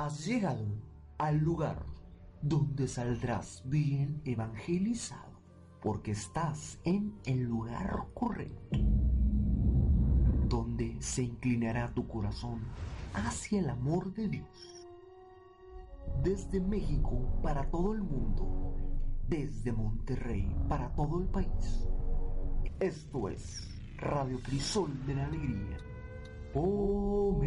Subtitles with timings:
[0.00, 0.64] Has llegado
[1.18, 1.84] al lugar
[2.40, 5.40] donde saldrás bien evangelizado,
[5.82, 8.78] porque estás en el lugar correcto,
[10.48, 12.60] donde se inclinará tu corazón
[13.12, 14.86] hacia el amor de Dios.
[16.22, 18.76] Desde México para todo el mundo,
[19.26, 21.88] desde Monterrey para todo el país.
[22.78, 25.78] Esto es Radio Crisol de la Alegría.
[26.54, 27.38] Comenzamos.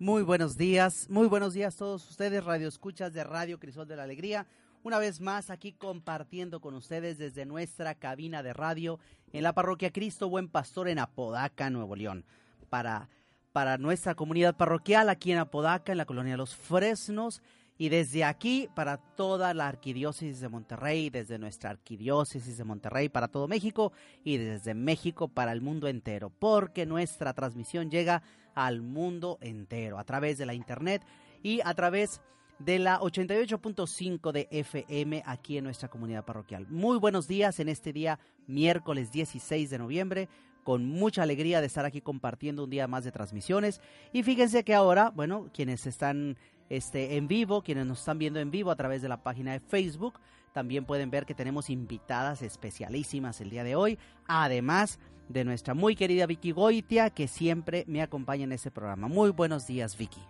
[0.00, 3.96] Muy buenos días, muy buenos días a todos ustedes, Radio Escuchas de Radio Crisol de
[3.96, 4.46] la Alegría.
[4.82, 8.98] Una vez más aquí compartiendo con ustedes desde nuestra cabina de radio
[9.34, 12.24] en la parroquia Cristo Buen Pastor en Apodaca, Nuevo León.
[12.70, 13.10] Para,
[13.52, 17.42] para nuestra comunidad parroquial aquí en Apodaca, en la colonia Los Fresnos.
[17.80, 23.28] Y desde aquí para toda la arquidiócesis de Monterrey, desde nuestra arquidiócesis de Monterrey para
[23.28, 23.92] todo México
[24.22, 28.22] y desde México para el mundo entero, porque nuestra transmisión llega
[28.54, 31.02] al mundo entero a través de la internet
[31.42, 32.20] y a través
[32.58, 36.66] de la 88.5 de FM aquí en nuestra comunidad parroquial.
[36.68, 40.28] Muy buenos días en este día miércoles 16 de noviembre
[40.64, 43.80] con mucha alegría de estar aquí compartiendo un día más de transmisiones
[44.12, 46.36] y fíjense que ahora, bueno, quienes están
[46.70, 49.60] este, en vivo, quienes nos están viendo en vivo a través de la página de
[49.60, 50.14] Facebook,
[50.52, 54.98] también pueden ver que tenemos invitadas especialísimas el día de hoy, además
[55.28, 59.08] de nuestra muy querida Vicky Goitia, que siempre me acompaña en este programa.
[59.08, 60.20] Muy buenos días, Vicky.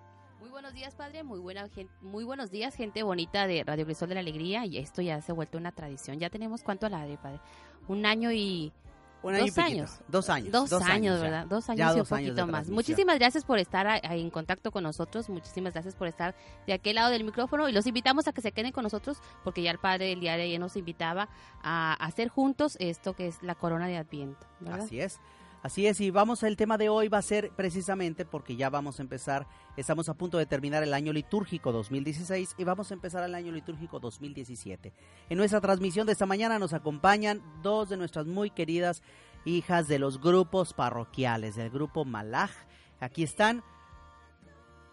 [0.41, 1.23] Muy buenos días, padre.
[1.23, 1.69] Muy buena
[2.03, 4.67] muy buenos días, gente bonita de Radio Crisol de la Alegría.
[4.67, 6.19] Y esto ya se ha vuelto una tradición.
[6.19, 7.41] Ya tenemos cuánto al padre.
[7.89, 8.73] Un año y
[9.23, 9.99] Un año y Dos años.
[10.09, 10.53] Dos años.
[10.53, 11.21] dos, años.
[11.21, 11.47] ¿verdad?
[11.47, 12.69] Dos años Ya y un dos poquito más.
[12.69, 15.29] Muchísimas gracias por estar en contacto con nosotros.
[15.29, 16.35] Muchísimas gracias por estar
[16.67, 17.69] de aquel lado del micrófono.
[17.69, 20.37] Y los invitamos a que se queden con nosotros porque ya el padre el día
[20.37, 21.29] de ayer nos invitaba
[21.63, 24.47] a hacer juntos esto que es la corona de Adviento.
[24.61, 24.81] ¿verdad?
[24.81, 25.21] Así es.
[25.63, 28.99] Así es, y vamos, el tema de hoy va a ser precisamente porque ya vamos
[28.99, 29.47] a empezar,
[29.77, 33.53] estamos a punto de terminar el año litúrgico 2016 y vamos a empezar el año
[33.53, 34.95] litúrgico 2017.
[35.29, 39.03] En nuestra transmisión de esta mañana nos acompañan dos de nuestras muy queridas
[39.45, 42.51] hijas de los grupos parroquiales, del grupo Malaj.
[42.99, 43.63] Aquí están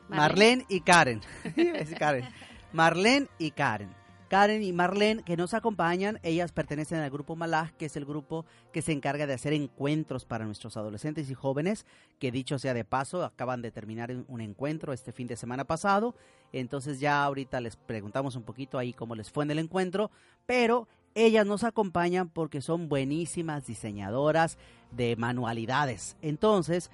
[0.09, 1.21] Marlene y Karen.
[1.55, 2.27] Es Karen.
[2.73, 3.96] Marlene y Karen.
[4.27, 8.45] Karen y Marlene que nos acompañan, ellas pertenecen al grupo Malaj, que es el grupo
[8.71, 11.85] que se encarga de hacer encuentros para nuestros adolescentes y jóvenes,
[12.19, 16.15] que dicho sea de paso, acaban de terminar un- encuentro este fin de semana pasado,
[16.53, 20.11] entonces ya ahorita les preguntamos un poquito ahí cómo les fue en el encuentro,
[20.45, 24.57] pero ellas nos acompañan porque son buenísimas diseñadoras
[24.91, 26.15] de manualidades.
[26.21, 26.91] Entonces,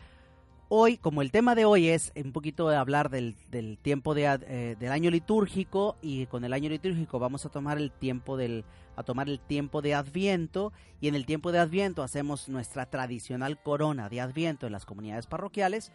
[0.75, 3.35] hoy, como el tema de hoy es un poquito de hablar del,
[3.83, 8.39] tiempo eh, del año litúrgico y con el año litúrgico vamos a tomar el tiempo
[8.95, 13.61] a tomar el tiempo de Adviento y en el tiempo de Adviento hacemos nuestra tradicional
[13.61, 15.91] corona de Adviento en las comunidades parroquiales.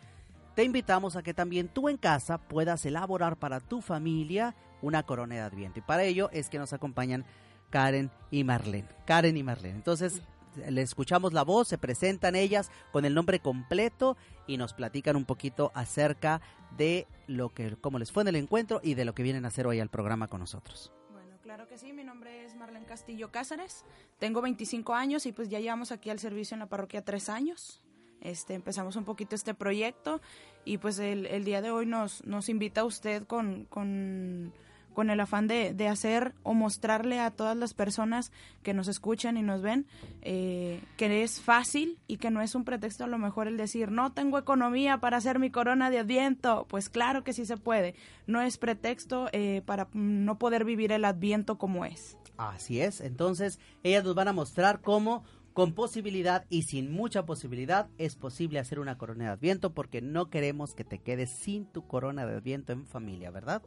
[0.55, 5.35] Te invitamos a que también tú en casa puedas elaborar para tu familia una corona
[5.35, 7.25] de Adviento y para ello es que nos acompañan
[7.71, 8.89] Karen y Marlene.
[9.07, 9.75] Karen y Marlene.
[9.75, 10.23] Entonces,
[10.69, 14.17] le escuchamos la voz, se presentan ellas con el nombre completo
[14.47, 16.41] y nos platican un poquito acerca
[16.77, 19.49] de lo que cómo les fue en el encuentro y de lo que vienen a
[19.49, 20.93] hacer hoy al programa con nosotros.
[21.11, 23.85] Bueno, claro que sí, mi nombre es Marlene Castillo Cázares,
[24.19, 27.83] tengo 25 años y pues ya llevamos aquí al servicio en la parroquia tres años.
[28.21, 30.21] Este, empezamos un poquito este proyecto
[30.65, 34.53] y pues el, día de hoy nos, nos invita usted con, con,
[34.99, 38.33] con el afán de, de hacer o mostrarle a todas las personas
[38.65, 39.87] que nos escuchan y nos ven
[40.23, 43.93] eh, que es fácil y que no es un pretexto a lo mejor el decir
[43.93, 46.67] no tengo economía para hacer mi corona de adviento.
[46.69, 47.95] Pues claro que sí se puede.
[48.27, 52.19] No es pretexto eh, para no poder vivir el adviento como es.
[52.37, 55.23] Así es, entonces ellas nos van a mostrar cómo
[55.53, 60.29] con posibilidad y sin mucha posibilidad es posible hacer una corona de adviento porque no
[60.29, 63.63] queremos que te quedes sin tu corona de adviento en familia, ¿verdad?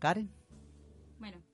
[0.00, 0.30] Karen.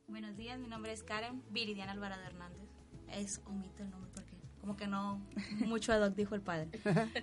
[0.07, 2.69] Bueno, buenos días, mi nombre es Karen Viridiana Alvarado Hernández.
[3.09, 5.21] Es omito el nombre porque como que no
[5.67, 6.69] mucho ad hoc dijo el padre.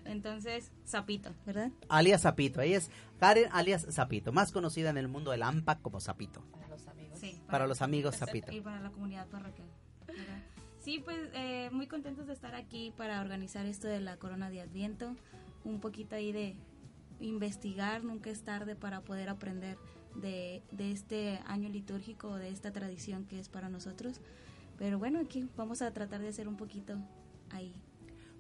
[0.06, 1.72] Entonces, Zapito, ¿verdad?
[1.90, 6.00] Alias Zapito, ella es Karen alias Zapito, más conocida en el mundo del AMPA como
[6.00, 6.44] Zapito.
[7.14, 7.42] Sí.
[7.50, 8.52] Para los amigos Zapito.
[8.52, 9.68] Y para la comunidad parroquial.
[10.80, 14.62] Sí, pues eh, muy contentos de estar aquí para organizar esto de la corona de
[14.62, 15.16] Adviento.
[15.66, 16.56] Un poquito ahí de
[17.20, 19.78] investigar, nunca es tarde para poder aprender
[20.16, 24.20] de, de este año litúrgico, de esta tradición que es para nosotros.
[24.78, 26.98] Pero bueno, aquí vamos a tratar de hacer un poquito
[27.50, 27.74] ahí.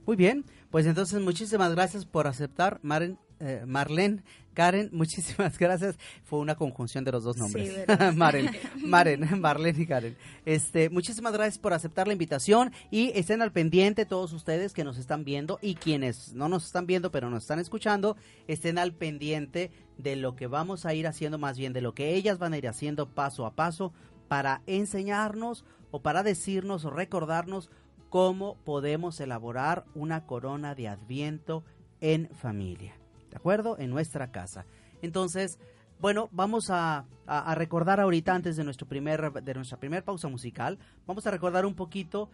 [0.05, 5.97] Muy bien, pues entonces muchísimas gracias por aceptar, Maren, eh, Marlene, Karen, muchísimas gracias.
[6.23, 7.75] Fue una conjunción de los dos nombres.
[7.87, 8.13] ¿verdad?
[8.13, 8.49] Maren,
[8.83, 10.17] Maren, Marlene y Karen.
[10.45, 14.97] Este, muchísimas gracias por aceptar la invitación y estén al pendiente todos ustedes que nos
[14.97, 19.71] están viendo y quienes no nos están viendo pero nos están escuchando, estén al pendiente
[19.97, 22.57] de lo que vamos a ir haciendo, más bien de lo que ellas van a
[22.57, 23.93] ir haciendo paso a paso
[24.27, 27.69] para enseñarnos o para decirnos o recordarnos
[28.09, 31.63] cómo podemos elaborar una corona de adviento
[32.01, 32.95] en familia,
[33.29, 33.77] ¿de acuerdo?
[33.79, 34.65] En nuestra casa.
[35.01, 35.59] Entonces,
[35.99, 40.77] bueno, vamos a, a- recordar ahorita, antes de, nuestro primer, de nuestra primera pausa musical,
[41.05, 42.29] vamos a recordar un poquito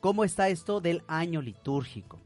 [0.00, 2.18] cómo está esto del año litúrgico.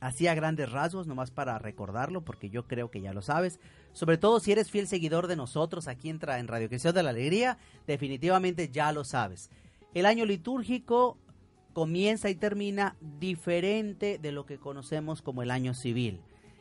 [0.00, 3.58] Así a grandes rasgos, nomás para recordarlo, porque yo creo que ya lo sabes.
[3.94, 7.02] Sobre todo si eres fiel seguidor de nosotros aquí en, Tra- en Radio Cristiano de
[7.04, 7.56] la Alegría,
[7.86, 9.50] definitivamente ya lo sabes.
[9.94, 11.16] El año litúrgico
[11.72, 16.20] comienza y termina diferente de lo que conocemos como el año civil.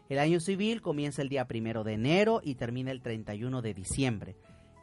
[0.09, 4.35] El año civil comienza el día primero de enero y termina el 31 de diciembre.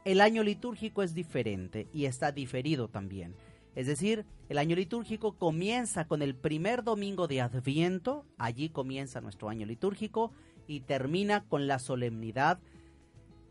[0.05, 3.35] El año litúrgico es diferente y está diferido también.
[3.75, 9.49] Es decir, el año litúrgico comienza con el primer domingo de Adviento, allí comienza nuestro
[9.49, 10.33] año litúrgico,
[10.67, 12.61] y termina con la solemnidad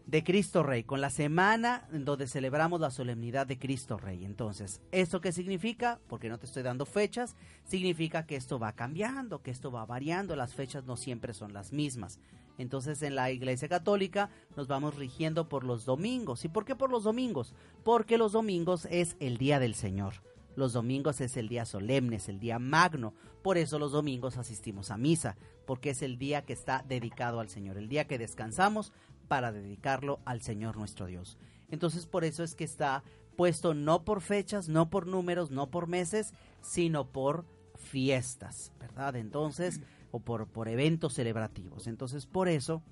[0.10, 4.26] de Cristo Rey, con la semana en donde celebramos la solemnidad de Cristo Rey.
[4.26, 6.00] Entonces, ¿esto qué significa?
[6.08, 10.36] Porque no te estoy dando fechas, significa que esto va cambiando, que esto va variando,
[10.36, 12.20] las fechas no siempre son las mismas.
[12.58, 16.44] Entonces, en la Iglesia Católica nos vamos rigiendo por los domingos.
[16.44, 17.54] ¿Y por qué por los domingos?
[17.84, 20.16] Porque los domingos es el día del Señor.
[20.56, 23.14] Los domingos es el día solemne, es el día magno.
[23.42, 27.50] Por eso los domingos asistimos a misa, porque es el día que está dedicado al
[27.50, 28.92] Señor, el día que descansamos
[29.28, 31.38] para dedicarlo al Señor nuestro Dios.
[31.70, 33.04] Entonces por eso es que está
[33.38, 39.16] puesto no por fechas, no por números, no por meses, sino por fiestas, ¿verdad?
[39.16, 39.80] Entonces,
[40.12, 41.88] o por, por eventos celebrativos.
[41.88, 42.84] Entonces por eso,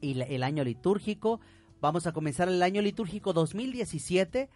[0.00, 1.40] y el año litúrgico,
[1.80, 4.48] vamos a comenzar el año litúrgico 2017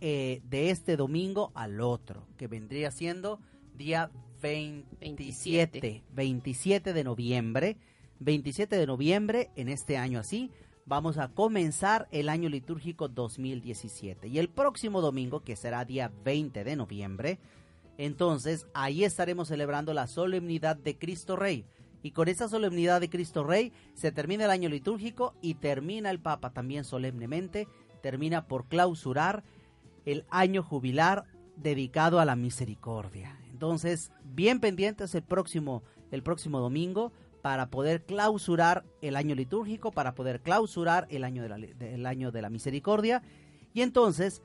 [0.00, 3.40] eh, de este domingo al otro, que vendría siendo
[3.76, 4.10] día
[4.44, 7.76] 27, 27 de noviembre.
[8.20, 10.50] 27 de noviembre en este año así,
[10.86, 14.28] vamos a comenzar el año litúrgico 2017.
[14.28, 17.38] Y el próximo domingo, que será día 20 de noviembre,
[17.96, 21.64] entonces ahí estaremos celebrando la solemnidad de Cristo Rey.
[22.02, 26.20] Y con esa solemnidad de Cristo Rey se termina el año litúrgico y termina el
[26.20, 27.66] Papa también solemnemente
[28.04, 29.42] termina por clausurar
[30.04, 31.24] el año jubilar
[31.56, 33.38] dedicado a la misericordia.
[33.64, 40.14] Entonces, bien pendientes el próximo, el próximo domingo para poder clausurar el año litúrgico, para
[40.14, 41.48] poder clausurar el año de
[41.96, 43.22] la, año de la misericordia.
[43.72, 44.42] Y entonces,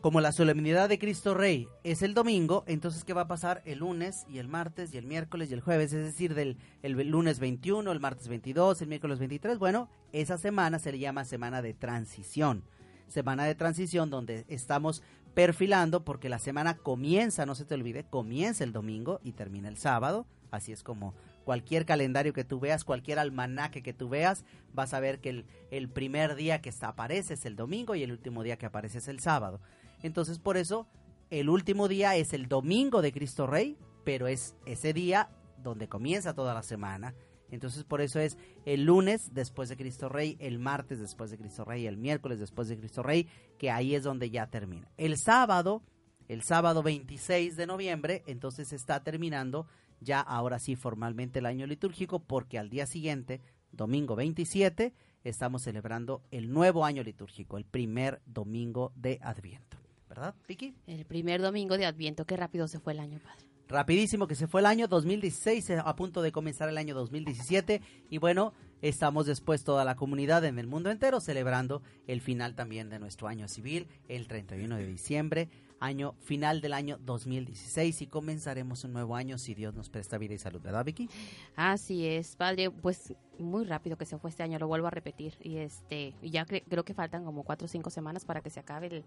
[0.00, 3.80] como la solemnidad de Cristo Rey es el domingo, entonces ¿qué va a pasar el
[3.80, 5.92] lunes y el martes y el miércoles y el jueves?
[5.92, 9.58] Es decir, del el lunes 21, el martes 22, el miércoles 23.
[9.58, 12.64] Bueno, esa semana se le llama semana de transición.
[13.06, 15.02] Semana de transición donde estamos
[15.34, 19.76] perfilando porque la semana comienza, no se te olvide, comienza el domingo y termina el
[19.76, 20.26] sábado.
[20.50, 21.14] Así es como
[21.44, 25.46] cualquier calendario que tú veas, cualquier almanaque que tú veas, vas a ver que el,
[25.70, 29.08] el primer día que aparece es el domingo y el último día que aparece es
[29.08, 29.60] el sábado.
[30.02, 30.86] Entonces por eso
[31.30, 35.28] el último día es el domingo de Cristo Rey, pero es ese día
[35.62, 37.14] donde comienza toda la semana.
[37.50, 41.64] Entonces por eso es el lunes después de Cristo Rey, el martes después de Cristo
[41.64, 44.88] Rey, el miércoles después de Cristo Rey, que ahí es donde ya termina.
[44.96, 45.82] El sábado,
[46.28, 49.66] el sábado 26 de noviembre, entonces está terminando
[50.00, 53.40] ya ahora sí formalmente el año litúrgico porque al día siguiente,
[53.72, 54.92] domingo 27,
[55.24, 59.78] estamos celebrando el nuevo año litúrgico, el primer domingo de Adviento.
[60.08, 60.74] ¿Verdad, Vicky?
[60.86, 63.53] El primer domingo de Adviento, qué rápido se fue el año, padre.
[63.68, 67.80] Rapidísimo que se fue el año 2016, eh, a punto de comenzar el año 2017
[68.10, 68.52] y bueno,
[68.82, 73.26] estamos después toda la comunidad en el mundo entero celebrando el final también de nuestro
[73.26, 75.48] año civil, el 31 de diciembre,
[75.80, 80.34] año final del año 2016 y comenzaremos un nuevo año si Dios nos presta vida
[80.34, 81.08] y salud, ¿verdad Vicky?
[81.56, 85.34] Así es, padre, pues muy rápido que se fue este año, lo vuelvo a repetir.
[85.42, 88.60] Y este, ya cre- creo que faltan como cuatro o cinco semanas para que se
[88.60, 89.04] acabe el...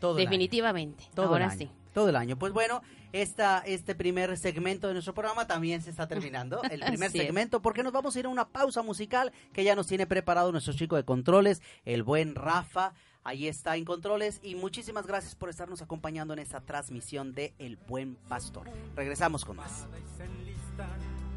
[0.00, 0.30] Todo el año.
[0.30, 1.70] definitivamente, Todo ahora el año, sí.
[1.92, 2.38] Todo el año.
[2.38, 6.62] Pues bueno, esta, este primer segmento de nuestro programa también se está terminando.
[6.70, 9.88] El primer segmento, porque nos vamos a ir a una pausa musical que ya nos
[9.88, 12.92] tiene preparado nuestro chico de controles, el buen Rafa.
[13.24, 17.76] Ahí está en controles y muchísimas gracias por estarnos acompañando en esta transmisión de El
[17.76, 18.70] Buen Pastor.
[18.96, 19.86] Regresamos con más.
[19.92, 20.88] y se enlistan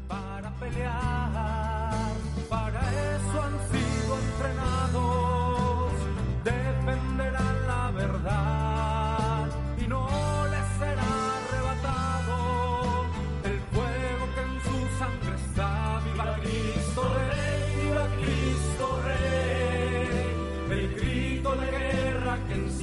[0.08, 1.92] para pelear.
[2.48, 2.80] Para
[3.16, 5.92] eso han sido entrenados,
[6.44, 7.23] defenderán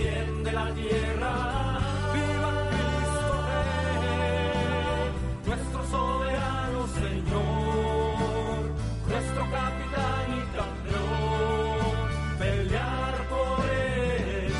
[0.01, 1.79] enciende la tierra.
[2.13, 5.11] Viva Cristo Rey,
[5.45, 8.61] nuestro soberano Señor,
[9.07, 12.07] nuestro capitán y campeón.
[12.39, 14.53] Pelear por él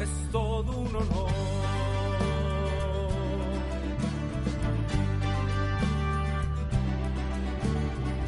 [0.00, 1.30] es todo un honor.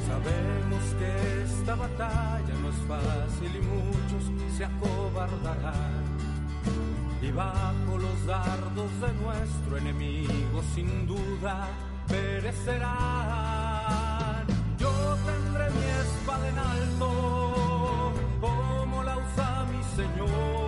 [0.06, 1.10] Sabemos que
[1.44, 6.37] esta batalla no es fácil y muchos se acobardarán.
[7.20, 11.68] Y bajo los dardos de nuestro enemigo sin duda
[12.06, 12.88] perecerán.
[14.78, 14.90] Yo
[15.26, 20.67] tendré mi espada en alto, como la usa mi Señor.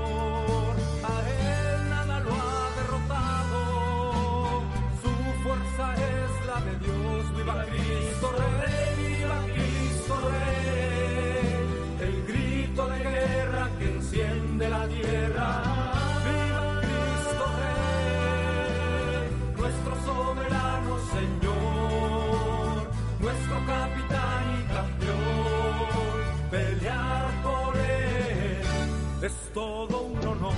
[29.60, 30.54] Todo un honor.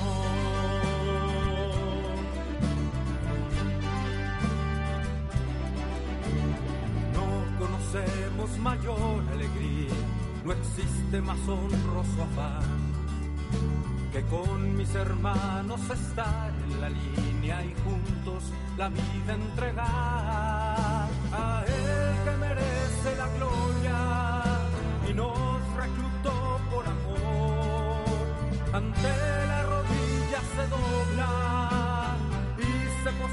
[7.16, 7.26] No
[7.59, 9.97] conocemos mayor alegría,
[10.44, 12.92] no existe más honroso afán
[14.12, 18.44] que con mis hermanos estar en la línea y juntos
[18.76, 22.12] la vida entregar a Él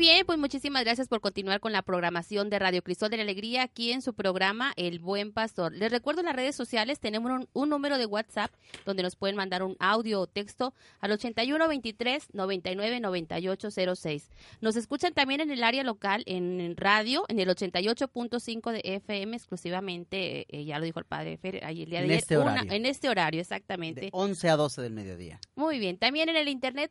[0.00, 3.62] bien, pues muchísimas gracias por continuar con la programación de Radio Crisol de la Alegría
[3.62, 5.72] aquí en su programa El Buen Pastor.
[5.74, 8.50] Les recuerdo en las redes sociales tenemos un, un número de WhatsApp
[8.86, 14.30] donde nos pueden mandar un audio o texto al 81 23 99 98 06.
[14.62, 20.46] Nos escuchan también en el área local en radio en el 88.5 de FM exclusivamente,
[20.48, 22.52] eh, ya lo dijo el padre Fer ayer, el día de En ayer, este una-
[22.52, 22.72] horario.
[22.72, 24.00] en este horario exactamente.
[24.00, 25.38] De 11 a 12 del mediodía.
[25.56, 26.90] Muy bien, también en el internet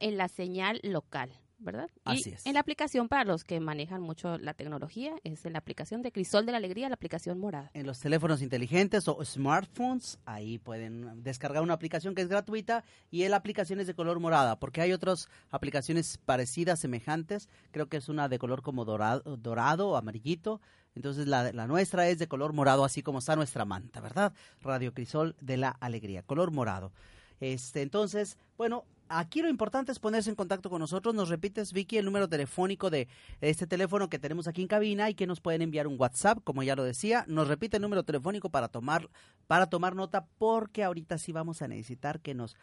[0.00, 1.90] en la señal local, ¿verdad?
[2.04, 2.46] Así y es.
[2.46, 6.12] en la aplicación para los que manejan mucho la tecnología, es en la aplicación de
[6.12, 7.70] Crisol de la Alegría, la aplicación morada.
[7.74, 13.26] En los teléfonos inteligentes o smartphones, ahí pueden descargar una aplicación que es gratuita y
[13.28, 17.48] la aplicación es de color morada, porque hay otras aplicaciones parecidas, semejantes.
[17.70, 20.60] Creo que es una de color como dorado, dorado o amarillito.
[20.94, 24.32] Entonces la, la nuestra es de color morado, así como está nuestra manta, ¿verdad?
[24.60, 26.92] Radio Crisol de la Alegría, color morado.
[27.40, 31.14] Este, entonces, bueno, aquí lo importante es ponerse en contacto con nosotros.
[31.14, 33.08] Nos repites, Vicky, el número telefónico de
[33.40, 36.62] este teléfono que tenemos aquí en cabina y que nos pueden enviar un WhatsApp, como
[36.62, 37.24] ya lo decía.
[37.28, 39.08] Nos repite el número telefónico para tomar,
[39.46, 42.56] para tomar nota, porque ahorita sí vamos a necesitar que nos,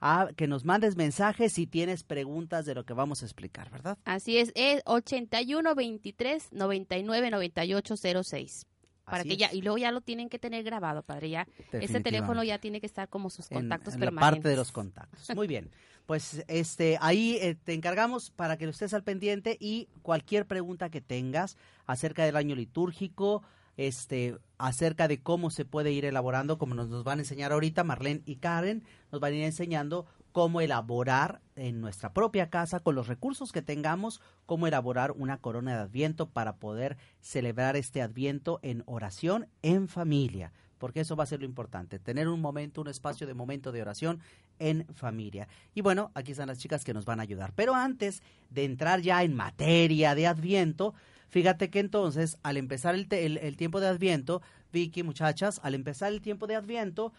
[0.00, 3.98] ah, que nos mandes mensajes si tienes preguntas de lo que vamos a explicar, ¿verdad?
[4.04, 8.66] Así es, es 81 23 99 98 06.
[9.08, 11.30] Para Así que ya, y luego ya lo tienen que tener grabado, padre.
[11.30, 14.36] Ya, ese teléfono ya tiene que estar como sus en- contactos en, la permanentes.
[14.36, 15.34] parte de los contactos.
[15.34, 15.70] Muy bien.
[16.06, 20.88] Pues este ahí eh, te encargamos para que lo estés al pendiente y cualquier pregunta
[20.90, 23.42] que tengas acerca del año litúrgico,
[23.76, 27.84] este acerca de cómo se puede ir elaborando, como nos, nos van a enseñar ahorita
[27.84, 30.06] Marlene y Karen, nos van a ir enseñando
[30.38, 35.74] cómo elaborar en nuestra propia casa con los recursos que tengamos, cómo elaborar una corona
[35.74, 41.26] de adviento para poder celebrar este adviento en oración en familia porque eso va a
[41.26, 44.20] ser lo importante, tener un momento, un espacio de momento de oración
[44.60, 45.48] en familia.
[45.74, 47.52] Y bueno, aquí están las chicas que nos van a ayudar.
[47.56, 50.94] Pero antes de entrar ya en materia de Adviento,
[51.30, 54.40] fíjate que entonces, al empezar el, el tiempo de Adviento,
[54.72, 57.12] Vicky, muchachas, al empezar el tiempo de Adviento,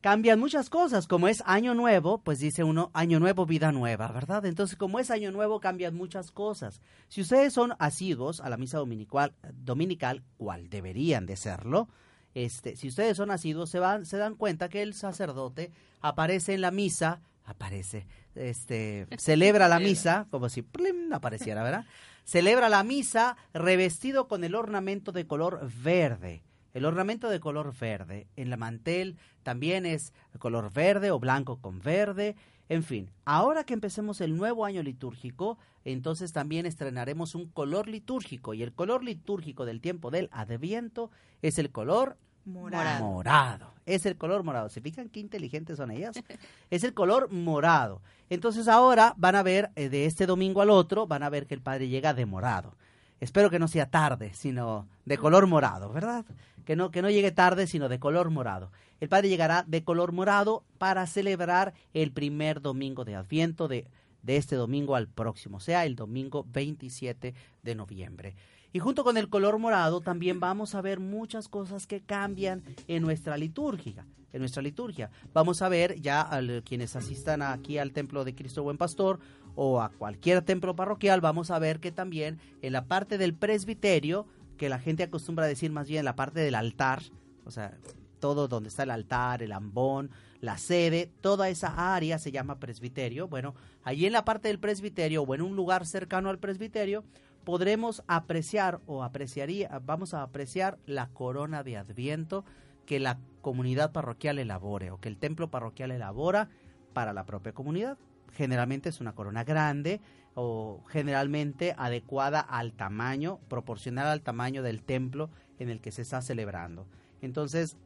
[0.00, 4.46] cambian muchas cosas, como es año nuevo, pues dice uno, año nuevo, vida nueva, ¿verdad?
[4.46, 6.80] Entonces, como es año nuevo, cambian muchas cosas.
[7.08, 11.88] Si ustedes son asiduos a la misa dominical, dominical cual deberían de serlo,
[12.34, 16.60] este, si ustedes son asiduos, se, van, se dan cuenta que el sacerdote aparece en
[16.60, 20.64] la misa, aparece, este, celebra la misa, como si
[21.12, 21.84] apareciera, ¿verdad?
[22.24, 26.42] Celebra la misa revestido con el ornamento de color verde.
[26.74, 31.80] El ornamento de color verde en la mantel también es color verde o blanco con
[31.80, 32.36] verde.
[32.68, 38.54] En fin, ahora que empecemos el nuevo año litúrgico, entonces también estrenaremos un color litúrgico
[38.54, 41.10] y el color litúrgico del tiempo del Adviento
[41.42, 43.04] es el color Morado.
[43.04, 43.74] morado.
[43.86, 44.68] Es el color morado.
[44.68, 46.16] ¿Se fijan qué inteligentes son ellas?
[46.70, 48.00] Es el color morado.
[48.30, 51.54] Entonces ahora van a ver eh, de este domingo al otro, van a ver que
[51.54, 52.76] el padre llega de morado.
[53.20, 56.24] Espero que no sea tarde, sino de color morado, ¿verdad?
[56.70, 58.70] Que no, que no llegue tarde, sino de color morado.
[59.00, 63.88] El padre llegará de color morado para celebrar el primer domingo de Adviento de,
[64.22, 68.36] de este domingo al próximo, o sea, el domingo 27 de noviembre.
[68.72, 73.02] Y junto con el color morado también vamos a ver muchas cosas que cambian en
[73.02, 74.06] nuestra liturgia.
[74.32, 75.10] En nuestra liturgia.
[75.32, 79.18] Vamos a ver ya al- quienes asistan aquí al templo de Cristo Buen Pastor
[79.56, 84.28] o a cualquier templo parroquial, vamos a ver que también en la parte del presbiterio,
[84.60, 87.00] que la gente acostumbra a decir más bien la parte del altar,
[87.46, 87.78] o sea,
[88.18, 90.10] todo donde está el altar, el ambón,
[90.42, 93.26] la sede, toda esa área se llama presbiterio.
[93.26, 97.04] Bueno, allí en la parte del presbiterio o en un lugar cercano al presbiterio
[97.42, 102.44] podremos apreciar o apreciaría, vamos a apreciar la corona de Adviento
[102.84, 106.50] que la comunidad parroquial elabore o que el templo parroquial elabora
[106.92, 107.96] para la propia comunidad.
[108.34, 110.02] Generalmente es una corona grande
[110.34, 116.22] o generalmente adecuada al tamaño, proporcional al tamaño del templo en el que se está
[116.22, 116.86] celebrando.
[117.20, 117.76] Entonces,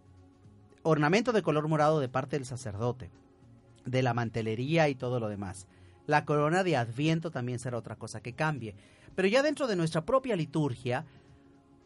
[0.82, 3.10] ornamento de color morado de parte del sacerdote,
[3.84, 5.66] de la mantelería y todo lo demás.
[6.06, 8.74] La corona de Adviento también será otra cosa que cambie.
[9.14, 11.06] Pero ya dentro de nuestra propia liturgia,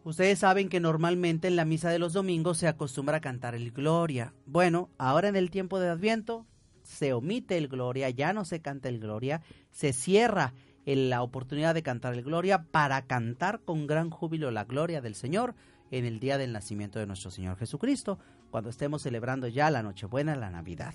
[0.02, 3.70] ustedes saben que normalmente en la misa de los domingos se acostumbra a cantar el
[3.70, 4.34] Gloria.
[4.46, 6.46] Bueno, ahora en el tiempo de Adviento
[6.88, 10.54] se omite el Gloria, ya no se canta el Gloria, se cierra
[10.86, 15.14] el- la oportunidad de cantar el Gloria para cantar con gran júbilo la gloria del
[15.14, 15.54] Señor
[15.90, 18.18] en el día del nacimiento de nuestro Señor Jesucristo,
[18.50, 20.94] cuando estemos celebrando ya la Nochebuena, la Navidad.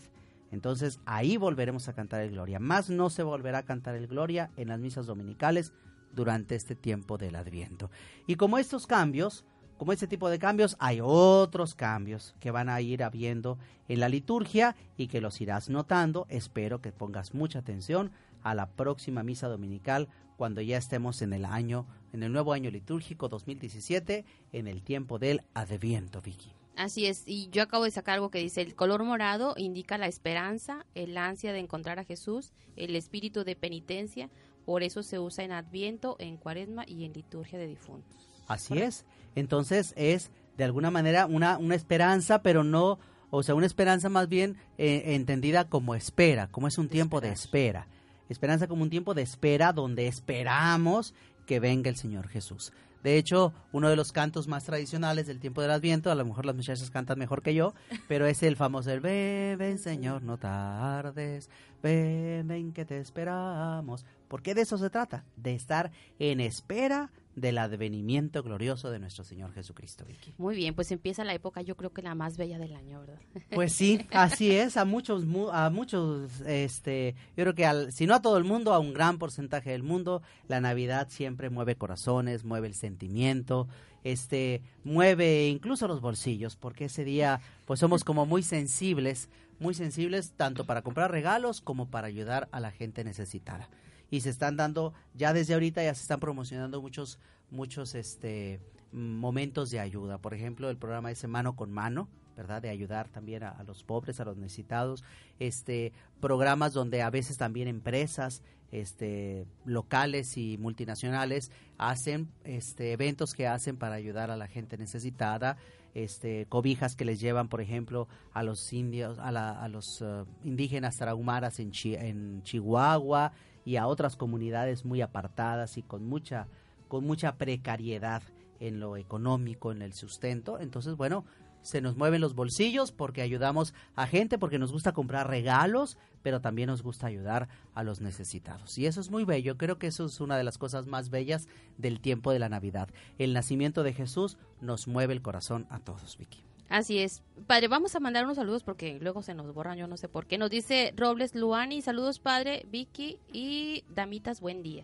[0.52, 2.60] Entonces ahí volveremos a cantar el Gloria.
[2.60, 5.74] Más no se volverá a cantar el Gloria en las misas dominicales
[6.12, 7.92] durante este tiempo del Adviento.
[8.26, 9.46] Y como estos cambios,
[9.84, 13.58] como este tipo de cambios, hay otros cambios que van a ir habiendo
[13.89, 16.26] en la liturgia y que los irás notando.
[16.30, 18.10] Espero que pongas mucha atención
[18.43, 22.72] a la próxima misa dominical cuando ya estemos en el año, en el nuevo año
[22.72, 26.54] litúrgico 2017, en el tiempo del Adviento, Vicky.
[26.78, 30.08] Así es, y yo acabo de sacar algo que dice, el color morado indica la
[30.08, 34.30] esperanza, el ansia de encontrar a Jesús, el espíritu de penitencia,
[34.63, 38.30] por eso se usa en Adviento, en Cuaresma y en liturgia de difuntos.
[38.48, 39.06] Así es.
[39.36, 44.28] Entonces es de alguna manera una, una esperanza, pero no, o sea, una esperanza más
[44.30, 47.88] bien eh, entendida como espera, como es un tiempo de espera.
[48.30, 51.13] Esperanza como un tiempo de espera donde esperamos
[51.46, 52.72] que venga el Señor Jesús.
[53.04, 56.46] De hecho, uno de los cantos más tradicionales del tiempo del Adviento, a lo mejor
[56.46, 57.74] las muchachas cantan mejor que yo,
[58.08, 61.50] pero es el famoso el ven, ven Señor, no tardes,
[61.82, 64.06] ven, ven que te esperamos.
[64.34, 69.54] Porque de eso se trata, de estar en espera del advenimiento glorioso de nuestro Señor
[69.54, 70.34] Jesucristo, Vicky.
[70.39, 73.19] Muy bien, pues empieza la época, yo creo que la más bella del año, ¿verdad?
[73.52, 78.08] Pues sí, así es, a muchos, mu- a muchos, este, yo creo que al, si
[78.08, 81.76] no a todo el mundo, a un gran porcentaje del mundo, la Navidad siempre mueve
[81.76, 83.67] corazones, mueve el sentimiento,
[84.04, 90.32] este, mueve incluso los bolsillos, porque ese día, pues somos como muy sensibles, muy sensibles
[90.32, 93.69] tanto para comprar regalos como para ayudar a la gente necesitada.
[94.13, 97.17] Y se están dando, ya desde ahorita ya se están promocionando muchos,
[97.49, 98.60] muchos, este,
[98.91, 100.19] momentos de ayuda.
[100.19, 102.62] Por ejemplo, el programa ese mano con mano, ¿verdad?
[102.62, 105.04] De ayudar también a, los pobres, a los necesitados.
[105.39, 113.47] Este, programas donde a veces también empresas, este, locales y multinacionales hacen, este, eventos que
[113.47, 115.58] hacen para ayudar a la gente necesitada.
[115.95, 120.23] Este, cobijas que les llevan, por ejemplo, a los indios, a, la- a los eh,
[120.43, 123.32] indígenas tarahumaras en, Chi- en Chihuahua
[123.65, 126.47] y a otras comunidades muy apartadas y con mucha,
[126.88, 128.23] con mucha precariedad
[128.60, 130.60] en lo económico, en el sustento.
[130.60, 131.26] Entonces, bueno,
[131.62, 136.41] se nos mueven los bolsillos porque ayudamos a gente, porque nos gusta comprar regalos, pero
[136.41, 138.78] también nos gusta ayudar a los necesitados.
[138.78, 139.58] Y eso es muy bello.
[139.58, 141.47] Creo que eso es una de las cosas más bellas
[141.78, 142.89] del tiempo de la Navidad.
[143.17, 146.43] El nacimiento de Jesús nos mueve el corazón a todos, Vicky.
[146.74, 147.22] Así es.
[147.46, 150.26] Padre, vamos a mandar unos saludos porque luego se nos borran, yo no sé por
[150.26, 150.40] qué.
[150.40, 154.84] Nos dice Robles Luani, saludos padre, Vicky y Damitas, buen día.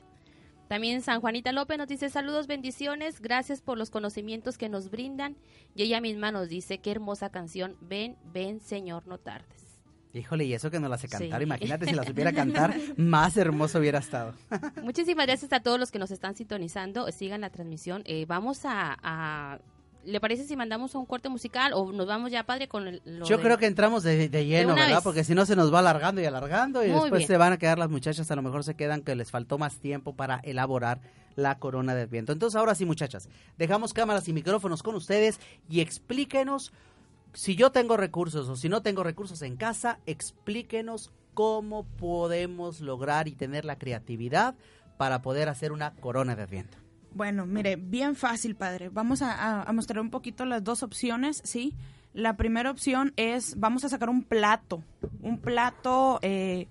[0.67, 5.35] También San Juanita López nos dice saludos, bendiciones, gracias por los conocimientos que nos brindan.
[5.73, 9.81] Y ella misma nos dice qué hermosa canción, ven, ven Señor, no tardes.
[10.13, 11.39] Híjole, y eso que no la hace cantar.
[11.39, 11.43] Sí.
[11.43, 14.35] Imagínate si la supiera cantar, más hermoso hubiera estado.
[14.83, 17.11] Muchísimas gracias a todos los que nos están sintonizando.
[17.11, 18.03] Sigan la transmisión.
[18.05, 19.59] Eh, vamos a, a-
[20.05, 23.25] ¿Le parece si mandamos un corte musical o nos vamos ya, padre, con el, lo
[23.25, 24.95] Yo de- creo que entramos de, de lleno, ¿verdad?
[24.95, 25.03] vez.
[25.03, 27.27] Porque si no se nos va alargando y alargando y Muy después bien.
[27.27, 29.79] se van a quedar las muchachas, a lo mejor se quedan que les faltó más
[29.79, 31.01] tiempo para elaborar
[31.35, 32.31] la corona del viento.
[32.31, 36.71] Entonces ahora sí, muchachas, dejamos cámaras y micrófonos con ustedes y explíquenos
[37.33, 43.27] si yo tengo recursos o si no tengo recursos en casa, explíquenos cómo podemos lograr
[43.27, 44.55] y tener la creatividad
[44.97, 46.77] para poder hacer una corona de adviento.
[47.13, 48.89] Bueno, mire, bien fácil, padre.
[48.89, 51.73] Vamos a, mostrar un poquito las dos opciones, ¿sí?
[52.13, 54.83] La primera opción es, vamos a sacar un plato.
[55.21, 56.67] Un plato, eh,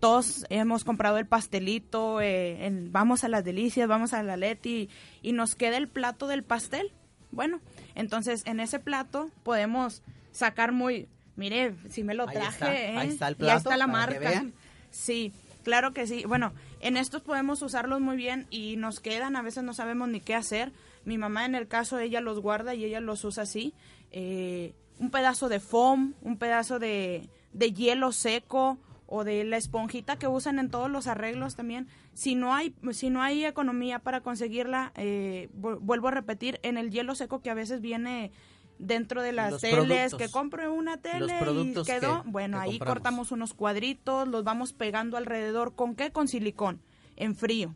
[0.00, 4.88] todos hemos comprado el pastelito, eh, en- vamos a las delicias, vamos a la Leti
[5.22, 6.90] y nos queda el plato del pastel.
[7.30, 7.60] Bueno,
[7.94, 10.02] entonces en ese plato podemos
[10.32, 12.96] sacar muy, mire, si me lo Ahí traje, está, ¿eh?
[12.96, 14.44] ahí está el Ya plato, está la marca.
[14.90, 16.24] Sí, claro que sí.
[16.26, 20.20] Bueno, en estos podemos usarlos muy bien y nos quedan, a veces no sabemos ni
[20.20, 20.72] qué hacer.
[21.04, 23.72] Mi mamá en el caso, ella los guarda y ella los usa así.
[24.10, 30.16] Eh, un pedazo de foam, un pedazo de, de hielo seco o de la esponjita
[30.16, 31.88] que usan en todos los arreglos también.
[32.14, 36.76] Si no hay, si no hay economía para conseguirla, eh, vu- vuelvo a repetir, en
[36.78, 38.32] el hielo seco que a veces viene
[38.78, 40.18] dentro de las Los teles, productos.
[40.18, 42.22] que compre una tele y quedó.
[42.22, 42.94] que- bueno, que ahí compramos.
[42.94, 45.74] cortamos unos cuadritos, los vamos pegando alrededor.
[45.74, 46.10] ¿Con qué?
[46.10, 46.80] Con silicón,
[47.16, 47.74] en frío.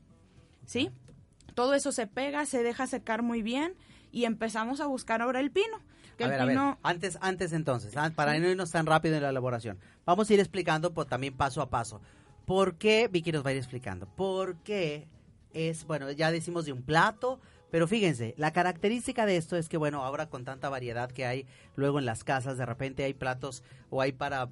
[0.65, 0.91] ¿Sí?
[1.55, 3.75] Todo eso se pega, se deja secar muy bien
[4.13, 5.79] y empezamos a buscar ahora el pino.
[6.19, 8.87] Que a el ver, a ver, pino, antes, antes entonces, ah, para no irnos tan
[8.87, 12.01] rápido en la elaboración, vamos a ir explicando pues, también paso a paso.
[12.47, 15.09] ¿Por qué, Vicky nos va a ir explicando, por qué
[15.53, 17.39] es, bueno, ya decimos de un plato,
[17.71, 21.47] pero fíjense, la característica de esto es que, bueno, ahora con tanta variedad que hay
[21.75, 24.49] luego en las casas, de repente hay platos o hay para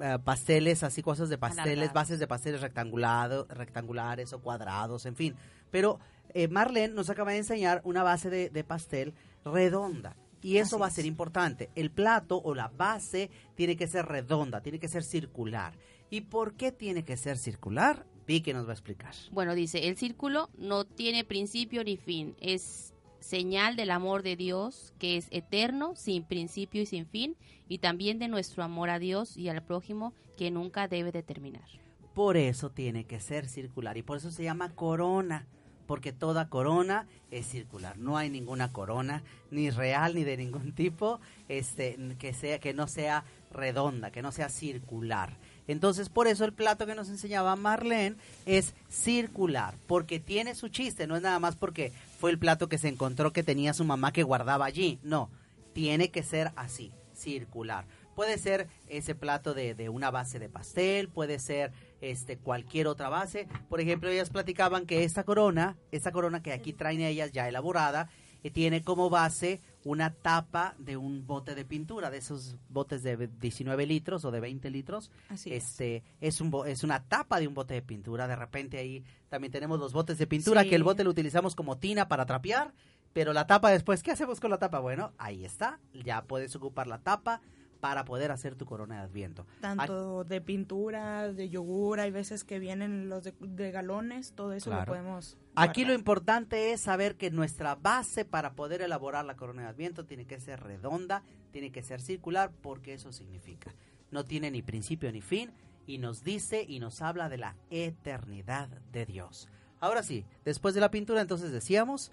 [0.00, 1.94] eh, pasteles, así cosas de pasteles, Alargado.
[1.94, 5.34] bases de pasteles rectangulado, rectangulares o cuadrados, en fin.
[5.70, 5.98] Pero
[6.34, 10.16] eh, Marlene nos acaba de enseñar una base de, de pastel redonda.
[10.42, 10.94] Y eso Así va a es.
[10.94, 11.70] ser importante.
[11.74, 15.72] El plato o la base tiene que ser redonda, tiene que ser circular.
[16.10, 18.04] ¿Y por qué tiene que ser circular?
[18.26, 19.14] Vicky nos va a explicar.
[19.30, 24.92] Bueno, dice, el círculo no tiene principio ni fin, es señal del amor de Dios
[24.98, 27.36] que es eterno, sin principio y sin fin,
[27.68, 31.68] y también de nuestro amor a Dios y al prójimo que nunca debe de terminar.
[32.14, 35.46] Por eso tiene que ser circular y por eso se llama corona,
[35.86, 37.98] porque toda corona es circular.
[37.98, 42.86] No hay ninguna corona ni real ni de ningún tipo este que sea que no
[42.88, 45.36] sea redonda, que no sea circular.
[45.68, 51.06] Entonces, por eso el plato que nos enseñaba Marlene es circular, porque tiene su chiste,
[51.06, 54.12] no es nada más porque fue el plato que se encontró que tenía su mamá
[54.12, 55.30] que guardaba allí, no,
[55.72, 57.86] tiene que ser así, circular.
[58.14, 63.10] Puede ser ese plato de, de una base de pastel, puede ser este cualquier otra
[63.10, 63.46] base.
[63.68, 68.08] Por ejemplo, ellas platicaban que esta corona, esta corona que aquí traen ellas ya elaborada,
[68.46, 73.28] eh, tiene como base una tapa de un bote de pintura, de esos botes de
[73.28, 75.10] 19 litros o de 20 litros.
[75.28, 75.64] Así es.
[75.64, 78.26] este es un bo- es una tapa de un bote de pintura.
[78.26, 80.70] De repente ahí también tenemos los botes de pintura Sí.
[80.70, 82.72] que el bote lo utilizamos como tina para trapear,
[83.12, 84.80] pero la tapa después, ¿qué hacemos con la tapa?
[84.80, 87.40] Bueno, ahí está, ya puedes ocupar la tapa
[87.80, 89.46] para poder hacer tu corona de adviento.
[89.60, 94.70] Tanto de pintura, de yogur, hay veces que vienen los de, de galones, todo eso
[94.70, 94.82] Claro.
[94.86, 95.36] lo podemos.
[95.54, 100.04] Aquí lo importante es saber que nuestra base para poder elaborar la corona de Adviento
[100.04, 103.74] tiene que ser redonda, tiene que ser circular, porque eso significa.
[104.10, 105.50] No tiene ni principio ni fin
[105.86, 109.48] y nos dice y nos habla de la eternidad de Dios.
[109.80, 112.10] Ahora sí, después de la pintura, entonces decíamos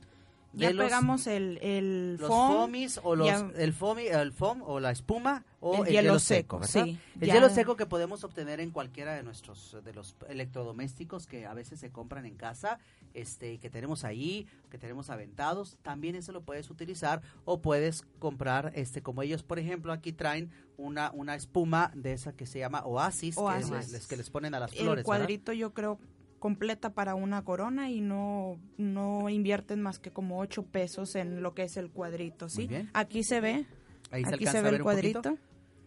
[0.56, 4.32] Ya de los, pegamos el, el los foam, foamies o los, ya- el foamy, el
[4.32, 6.86] foam o la espuma o el, El hielo, hielo seco, seco, ¿verdad?
[6.86, 11.26] sí, El ya- hielo seco que podemos obtener en cualquiera de nuestros de los electrodomésticos
[11.28, 12.80] que a veces se compran en casa,
[13.14, 18.72] este que tenemos ahí, que tenemos aventados, también eso lo puedes utilizar o puedes comprar
[18.76, 22.84] este como ellos, por ejemplo, aquí traen una una espuma de esa que se llama
[22.86, 23.70] Oasis, Oasis.
[23.70, 25.06] que, les, que les ponen a las el flores, ¿verdad?
[25.06, 26.00] cuadrito yo creo
[26.44, 31.54] completa para una corona y no no invierten más que como 8 pesos en lo
[31.54, 32.70] que es el cuadrito, ¿sí?
[32.92, 33.66] Aquí se ve,
[34.12, 35.38] Ahí se aquí se ve el cuadrito.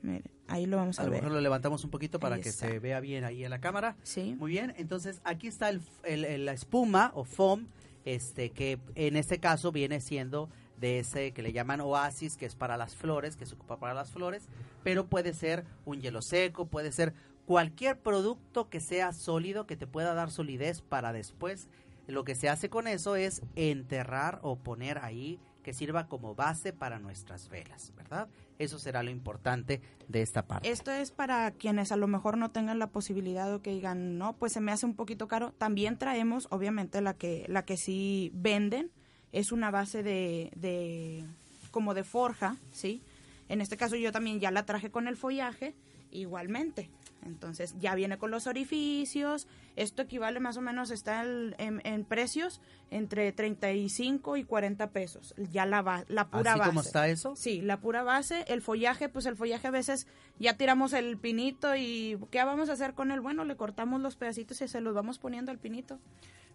[0.01, 1.21] Mire, ahí lo vamos A a, lo ver.
[1.21, 3.97] mejor lo levantamos un poquito para que se vea bien ahí en la cámara.
[4.03, 4.35] Sí.
[4.39, 7.67] Muy bien, entonces aquí está el, el- el- la espuma o foam,
[8.07, 10.49] este que en este caso viene siendo
[10.81, 13.93] de ese que le llaman oasis, que es para las flores, que se ocupa para
[13.93, 14.49] las flores,
[14.83, 17.13] pero puede ser un hielo seco, puede ser
[17.47, 21.69] cualquier producto que sea sólido, que te pueda dar solidez para después.
[22.07, 26.73] Lo que se hace con eso es enterrar o poner ahí que sirva como base
[26.73, 28.29] para nuestras velas, ¿verdad?
[28.59, 30.71] Eso será lo importante de esta parte.
[30.71, 34.37] Esto es para quienes a lo mejor no tengan la posibilidad o que digan, no,
[34.37, 35.53] pues se me hace un poquito caro.
[35.59, 38.93] También traemos, obviamente, la que, la que sí venden.
[39.33, 41.25] Es una base de, de,
[41.73, 43.03] como de forja, ¿sí?
[43.49, 45.75] En este caso yo también ya la traje con el follaje,
[46.13, 46.91] igualmente.
[47.27, 49.47] Entonces ya viene con los orificios.
[49.77, 52.61] Esto equivale más o menos, está en, en precios
[52.91, 55.35] entre 35 y 40 pesos.
[55.51, 56.69] Ya la, la pura Así base.
[56.71, 60.07] como está eso, Sí, la pura base, el follaje, pues el follaje a veces
[60.39, 63.21] ya tiramos el pinito y ¿qué vamos a hacer con él?
[63.21, 65.99] Bueno, le cortamos los pedacitos y se los vamos poniendo al pinito.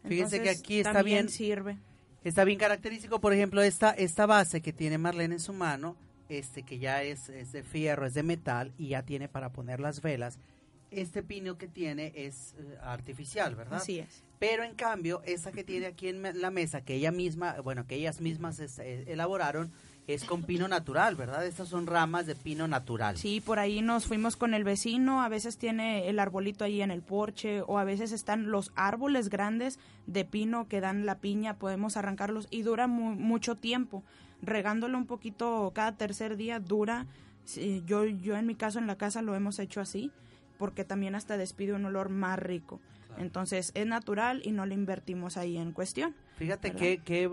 [0.08, 1.30] Fíjense que aquí está bien.
[1.30, 1.78] sirve.
[2.24, 5.96] Está bien característico, por ejemplo, esta, esta base que tiene Marlene en su mano,
[6.30, 9.80] este que ya es, es de fierro, es de metal y ya tiene para poner
[9.80, 10.38] las velas.
[10.92, 13.80] Este pino que tiene es eh, artificial, ¿verdad?
[13.80, 14.24] Así es.
[14.40, 17.96] Pero en cambio, esa que tiene aquí en la mesa, que ella misma, bueno, que
[17.96, 19.72] ellas mismas es- eh, elaboraron,
[20.08, 21.46] es con pino natural, ¿verdad?
[21.46, 23.18] Estas son ramas de pino natural.
[23.18, 26.92] Sí, por ahí nos fuimos con el vecino, a veces tiene el arbolito ahí en
[26.92, 31.58] el porche o a veces están los árboles grandes de pino que dan la piña,
[31.60, 34.04] podemos arrancarlos y dura mu- mucho tiempo.
[34.42, 37.06] Regándolo un poquito cada tercer día dura.
[37.46, 40.12] Sí, yo, yo en mi caso en la casa lo hemos hecho así
[40.62, 42.82] porque también hasta despide un olor más rico.
[43.18, 46.16] Entonces es natural y no le invertimos ahí en cuestión.
[46.36, 47.26] Fíjate qué, qué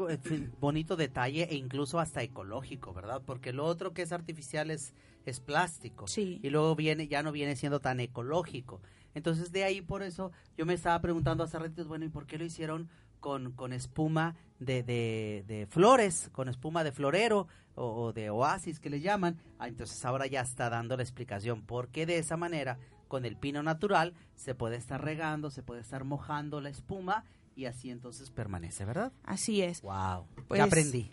[0.58, 3.20] bonito detalle e incluso hasta ecológico, ¿verdad?
[3.26, 4.94] Porque lo otro que es artificial es,
[5.26, 6.06] es plástico.
[6.06, 6.40] Sí.
[6.42, 8.80] Y luego viene, ya no viene siendo tan ecológico.
[9.12, 12.38] Entonces de ahí por eso yo me estaba preguntando hace ratitos, bueno, ¿y por qué
[12.38, 12.88] lo hicieron
[13.20, 18.80] con, con espuma de, de, de flores, con espuma de florero o, o de oasis
[18.80, 19.36] que le llaman?
[19.58, 23.36] Ah, entonces ahora ya está dando la explicación por qué de esa manera con el
[23.36, 27.24] pino natural se puede estar regando, se puede estar mojando la espuma
[27.56, 29.12] y así entonces permanece, ¿verdad?
[29.24, 29.82] Así es.
[29.82, 31.10] Wow, Pues, ya aprendí.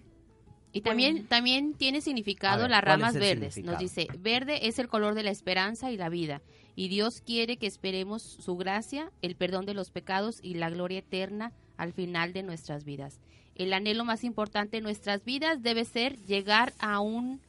[0.72, 3.58] Y también, también tiene significado ver, las ¿cuál ramas verdes.
[3.64, 6.42] Nos dice, verde es el color de la esperanza y la vida.
[6.76, 11.00] Y Dios quiere que esperemos su gracia, el perdón de los pecados y la gloria
[11.00, 13.22] eterna al final de nuestras vidas.
[13.56, 17.42] El anhelo más importante en nuestras vidas debe ser llegar a un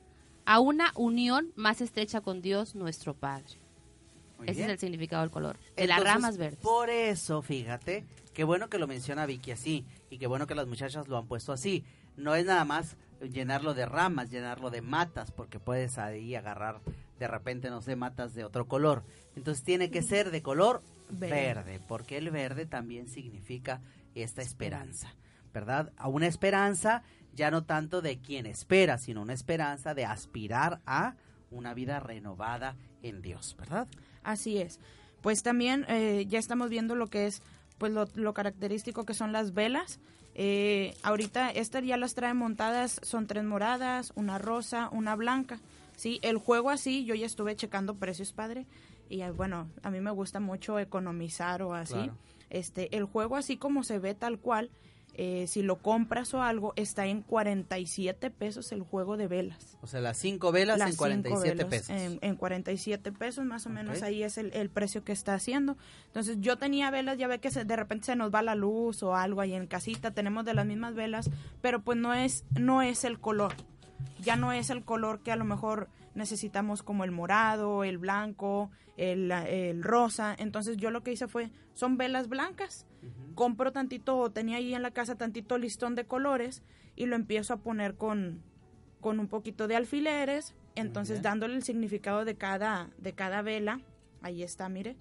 [0.44, 3.58] a una unión más estrecha con Dios, nuestro Padre.
[4.38, 4.70] Muy Ese bien.
[4.70, 5.58] es el significado del color.
[5.76, 6.58] De las ramas verdes.
[6.60, 10.66] Por eso, fíjate, qué bueno que lo menciona Vicky así y qué bueno que las
[10.66, 11.84] muchachas lo han puesto así.
[12.16, 16.80] No es nada más llenarlo de ramas, llenarlo de matas, porque puedes ahí agarrar
[17.18, 19.02] de repente, no sé, matas de otro color.
[19.36, 21.34] Entonces tiene que ser de color Verde.
[21.34, 23.80] verde, porque el verde también significa
[24.14, 25.14] esta esperanza,
[25.54, 25.92] ¿verdad?
[25.96, 31.14] A una esperanza ya no tanto de quien espera, sino una esperanza de aspirar a
[31.50, 33.86] una vida renovada en Dios, ¿verdad?
[34.26, 34.80] Así es.
[35.22, 37.42] Pues también eh, ya estamos viendo lo que es
[37.78, 40.00] pues lo, lo característico que son las velas.
[40.34, 45.60] Eh, ahorita estas ya las traen montadas, son tres moradas, una rosa, una blanca.
[45.94, 48.66] Sí, el juego así, yo ya estuve checando precios, padre,
[49.08, 51.94] y bueno, a mí me gusta mucho economizar o así.
[51.94, 52.16] Claro.
[52.50, 54.70] Este, el juego así como se ve tal cual,
[55.18, 59.78] eh, si lo compras o algo, está en 47 pesos el juego de velas.
[59.80, 61.90] O sea, las cinco velas Las en 47 cinco velas pesos.
[61.90, 65.76] En, en 47 pesos, más o menos ahí es el, el precio que está haciendo.
[66.08, 69.02] Entonces, yo tenía velas, ya ve que se- de repente se nos va la luz
[69.02, 71.30] o algo ahí en casita, tenemos de las mismas velas,
[71.62, 73.54] pero pues no es, no es el color.
[74.20, 78.70] Ya no es el color que a lo mejor necesitamos como el morado, el blanco,
[78.96, 80.34] el, el rosa.
[80.38, 82.86] Entonces, yo lo que hice fue, son velas blancas
[83.34, 86.62] compro tantito, tenía ahí en la casa tantito listón de colores
[86.96, 88.42] y lo empiezo a poner con,
[89.00, 93.80] con un poquito de alfileres, entonces dándole el significado de cada, de cada vela,
[94.22, 94.96] ahí está, mire,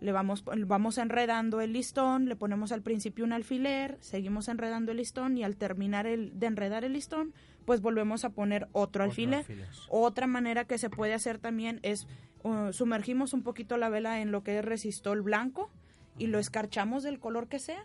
[0.00, 4.98] le vamos, vamos enredando el listón, le ponemos al principio un alfiler, seguimos enredando el
[4.98, 9.44] listón y al terminar el, de enredar el listón, pues volvemos a poner otro alfiler.
[9.88, 12.06] Otra manera que se puede hacer también es
[12.44, 15.70] uh, sumergimos un poquito la vela en lo que es resistol blanco
[16.18, 17.84] y lo escarchamos del color que sea.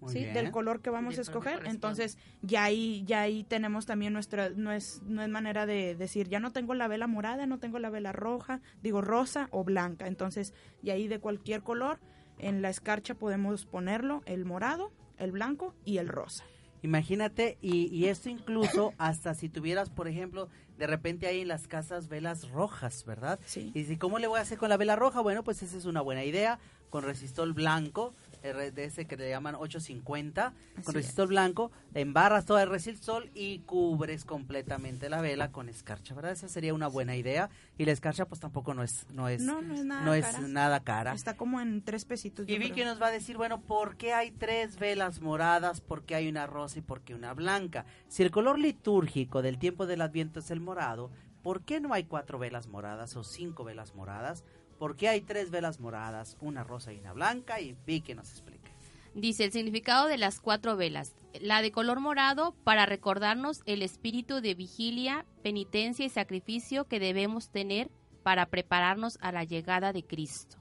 [0.00, 0.18] Muy ¿sí?
[0.18, 0.34] bien.
[0.34, 1.64] del color que vamos a escoger.
[1.66, 6.28] Entonces, ya ahí, ya ahí tenemos también nuestra, no es, no es manera de decir,
[6.28, 10.08] ya no tengo la vela morada, no tengo la vela roja, digo rosa o blanca.
[10.08, 12.00] Entonces, y ahí de cualquier color,
[12.38, 16.44] en la escarcha podemos ponerlo el morado, el blanco y el rosa.
[16.82, 21.68] Imagínate, y, y esto incluso hasta si tuvieras, por ejemplo, de repente hay en las
[21.68, 23.38] casas velas rojas, ¿verdad?
[23.46, 23.70] Sí.
[23.72, 25.20] Y si, ¿cómo le voy a hacer con la vela roja?
[25.20, 26.58] Bueno, pues esa es una buena idea,
[26.92, 30.94] con resistol blanco, de ese que le llaman 850, Así con es.
[30.94, 36.32] resistol blanco, embarras todo el resistol y cubres completamente la vela con escarcha, ¿verdad?
[36.32, 39.62] Esa sería una buena idea, y la escarcha pues tampoco no es, no es, No,
[39.62, 40.48] no es nada no es cara.
[40.48, 41.12] nada cara.
[41.14, 42.46] Está como en tres pesitos.
[42.46, 42.86] Y Vicky creo.
[42.86, 45.80] nos va a decir, bueno, ¿por qué hay tres velas moradas?
[45.80, 47.86] ¿Por qué hay una rosa y por qué una blanca?
[48.08, 51.10] Si el color litúrgico del tiempo del Adviento es el morado,
[51.42, 54.44] ¿por qué no hay cuatro velas moradas o cinco velas moradas?
[54.82, 57.60] ¿Por qué hay tres velas moradas, una rosa y una blanca?
[57.60, 58.68] Y Vicky nos explica.
[59.14, 61.14] Dice el significado de las cuatro velas.
[61.40, 67.50] La de color morado para recordarnos el espíritu de vigilia, penitencia y sacrificio que debemos
[67.50, 67.92] tener
[68.24, 70.56] para prepararnos a la llegada de Cristo.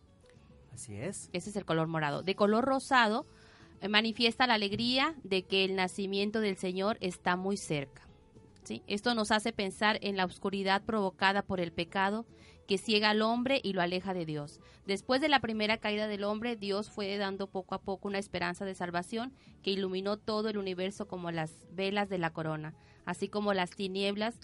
[0.72, 1.32] Así es.
[1.34, 2.22] Ese es el color morado.
[2.22, 3.26] De color rosado
[3.82, 8.04] eh, manifiesta la alegría de que el nacimiento del Señor está muy cerca.
[8.66, 8.84] ¿sí?
[8.86, 12.28] Esto nos hace pensar en la oscuridad provocada por el pecado
[12.68, 14.60] que ciega al hombre y lo aleja de Dios.
[14.86, 18.66] Después de la primera caída del hombre, Dios fue dando poco a poco una esperanza
[18.66, 22.74] de salvación que iluminó todo el universo como las velas de la corona,
[23.06, 24.40] así como las tinieblas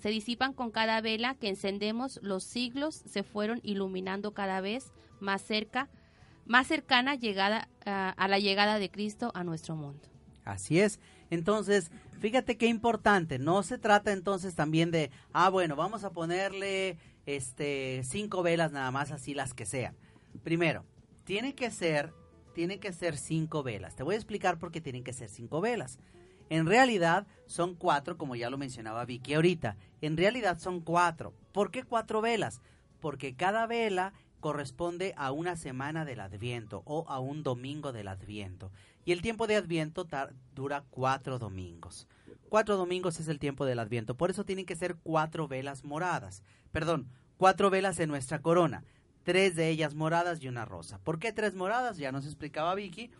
[0.00, 5.42] se disipan con cada vela que encendemos, los siglos se fueron iluminando cada vez más
[5.42, 5.88] cerca,
[6.46, 10.08] más cercana llegada ah, a la llegada de Cristo a nuestro mundo.
[10.44, 10.98] Así es.
[11.28, 13.38] Entonces, fíjate qué importante.
[13.38, 16.96] No se trata entonces también de, ah, bueno, vamos a ponerle
[17.36, 19.96] este cinco velas nada más, así las que sean.
[20.42, 20.84] Primero,
[21.24, 22.12] tiene que ser,
[22.54, 23.96] tiene que ser cinco velas.
[23.96, 25.98] Te voy a explicar por qué tienen que ser cinco velas.
[26.48, 29.76] En realidad son cuatro, como ya lo mencionaba Vicky ahorita.
[30.00, 31.32] En realidad son cuatro.
[31.52, 32.60] ¿Por qué cuatro velas?
[33.00, 38.72] Porque cada vela corresponde a una semana del Adviento o a un domingo del Adviento.
[39.04, 40.06] Y el tiempo de Adviento
[40.54, 42.08] dura cuatro domingos.
[42.48, 44.16] Cuatro domingos es el tiempo del Adviento.
[44.16, 46.42] Por eso tienen que ser cuatro velas moradas.
[46.72, 47.08] Perdón,
[47.40, 48.84] cuatro velas en nuestra corona.
[49.22, 50.98] Tres de ellas moradas y una rosa.
[50.98, 51.96] ¿Por qué tres moradas?
[51.96, 53.10] Ya nos explicaba Vicky.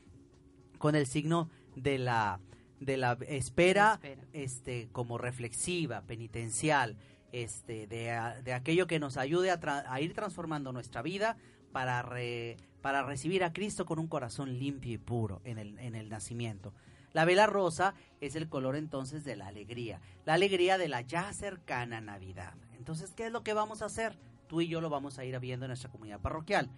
[0.77, 2.39] Con el signo de la,
[2.81, 4.23] de la espera, Espera.
[4.35, 6.99] este, como reflexiva, penitencial,
[7.33, 11.39] este, de, de aquello que nos ayude a, tra- a ir transformando nuestra vida
[11.73, 15.95] para, re- para recibir a Cristo con un corazón limpio y puro en el, en
[15.95, 16.75] el nacimiento.
[17.14, 21.33] La vela rosa es el color entonces de la alegría, la alegría de la ya
[21.33, 22.55] cercana Navidad.
[22.81, 24.16] Entonces, ¿qué es lo que vamos a hacer?
[24.49, 26.70] Tú y yo lo vamos a ir viendo en nuestra comunidad parroquial.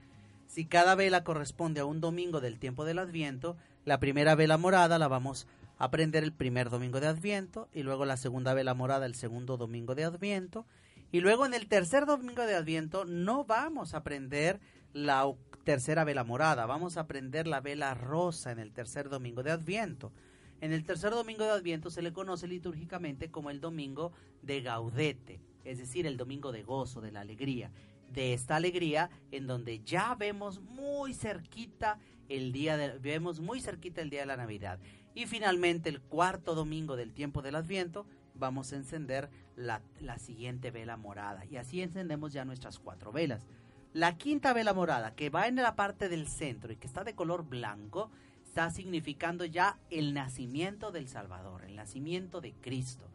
[0.48, 4.98] Si cada vela corresponde a un domingo del tiempo del Adviento, La primera vela morada
[4.98, 5.46] la vamos
[5.78, 9.56] a prender el primer domingo de Adviento y luego la segunda vela morada el segundo
[9.56, 10.66] domingo de Adviento
[11.12, 14.60] y luego en el tercer domingo de Adviento no vamos a prender
[14.92, 15.32] la
[15.64, 20.12] tercera vela morada, vamos a prender la vela rosa en el tercer domingo de Adviento.
[20.60, 25.40] En el tercer domingo de Adviento se le conoce litúrgicamente como el domingo de Gaudete,
[25.64, 27.70] es decir, el domingo de gozo, de la alegría.
[28.12, 31.98] De esta alegría en donde ya vemos muy cerquita
[32.28, 34.78] el día de, vemos muy cerquita el día de la Navidad.
[35.14, 40.70] Y finalmente el cuarto domingo del tiempo del Adviento vamos a encender la, la siguiente
[40.70, 41.44] vela morada.
[41.46, 43.46] Y así encendemos ya nuestras cuatro velas.
[43.92, 47.14] La quinta vela morada, que va en la parte del centro y que está de
[47.14, 48.10] color blanco,
[48.42, 53.10] está significando ya el nacimiento del Salvador, el nacimiento de Cristo.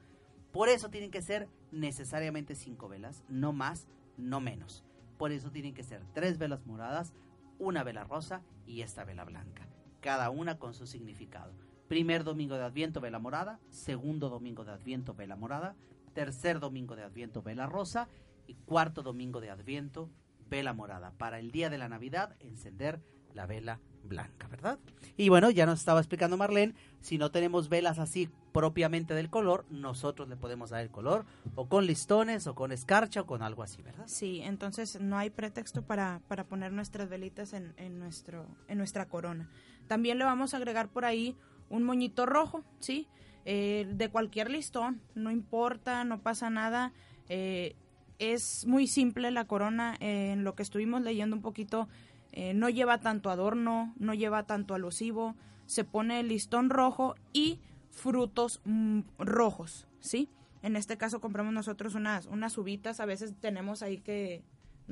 [0.57, 3.87] Por eso tienen que ser necesariamente cinco velas, no más,
[4.17, 4.83] no menos.
[5.19, 7.13] Por eso tienen que ser tres velas moradas,
[7.59, 9.67] una vela rosa y esta vela blanca,
[10.01, 11.53] cada una con su significado.
[11.87, 15.75] Primer domingo de Adviento, vela morada, segundo domingo de Adviento, vela morada,
[16.15, 18.09] tercer domingo de Adviento, vela rosa
[18.47, 20.09] y cuarto domingo de Adviento,
[20.49, 21.11] vela morada.
[21.19, 22.99] Para el día de la Navidad, encender
[23.31, 24.79] la vela blanca, ¿verdad?
[25.17, 29.65] Y bueno, ya nos estaba explicando Marlene, si no tenemos velas así propiamente del color,
[29.69, 33.63] nosotros le podemos dar el color o con listones o con escarcha o con algo
[33.63, 34.05] así, ¿verdad?
[34.07, 39.49] Sí, entonces no hay pretexto para, para poner nuestras velitas en, nuestro, en nuestra corona.
[39.87, 41.35] También le vamos a agregar por ahí
[41.69, 43.07] un moñito rojo, ¿sí?
[43.45, 46.93] Eh, de cualquier listón, no importa, no pasa nada.
[47.29, 47.75] eh,
[48.19, 51.87] es muy simple la corona, eh, en lo que estuvimos leyendo un poquito,
[52.31, 57.59] eh, no lleva tanto adorno, no lleva tanto alusivo, se pone el listón rojo y
[57.91, 60.29] frutos mm, rojos, ¿sí?
[60.61, 64.43] En este caso compramos nosotros unas, unas uvitas, a veces tenemos ahí que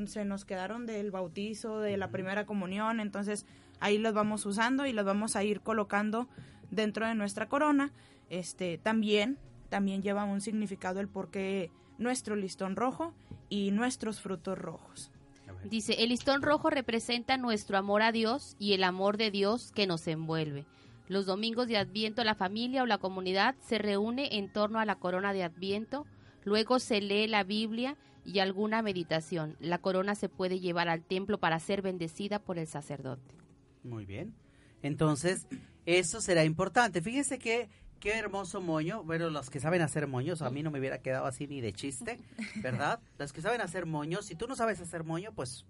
[0.06, 3.46] se nos quedaron del bautizo, de la primera comunión, entonces
[3.80, 6.28] ahí los vamos usando y los vamos a ir colocando
[6.72, 7.92] dentro de nuestra corona.
[8.30, 9.38] Este también
[9.70, 13.14] también lleva un significado el por qué nuestro listón rojo
[13.50, 15.12] y nuestros frutos rojos.
[15.70, 19.88] Dice, el listón rojo representa nuestro amor a Dios y el amor de Dios que
[19.88, 20.66] nos envuelve.
[21.08, 24.96] Los domingos de Adviento la familia o la comunidad se reúne en torno a la
[24.96, 26.06] corona de Adviento,
[26.44, 29.56] luego se lee la Biblia y alguna meditación.
[29.60, 33.36] La corona se puede llevar al templo para ser bendecida por el sacerdote.
[33.84, 34.36] Muy bien.
[34.82, 35.48] Entonces,
[35.86, 37.02] eso será importante.
[37.02, 39.04] Fíjense que qué hermoso moño.
[39.04, 41.74] Bueno, los que saben hacer moños, a mí no me hubiera quedado así ni de
[41.74, 42.20] chiste,
[42.62, 43.00] ¿verdad?
[43.18, 45.66] Los que saben hacer moños, si tú no sabes hacer moño, pues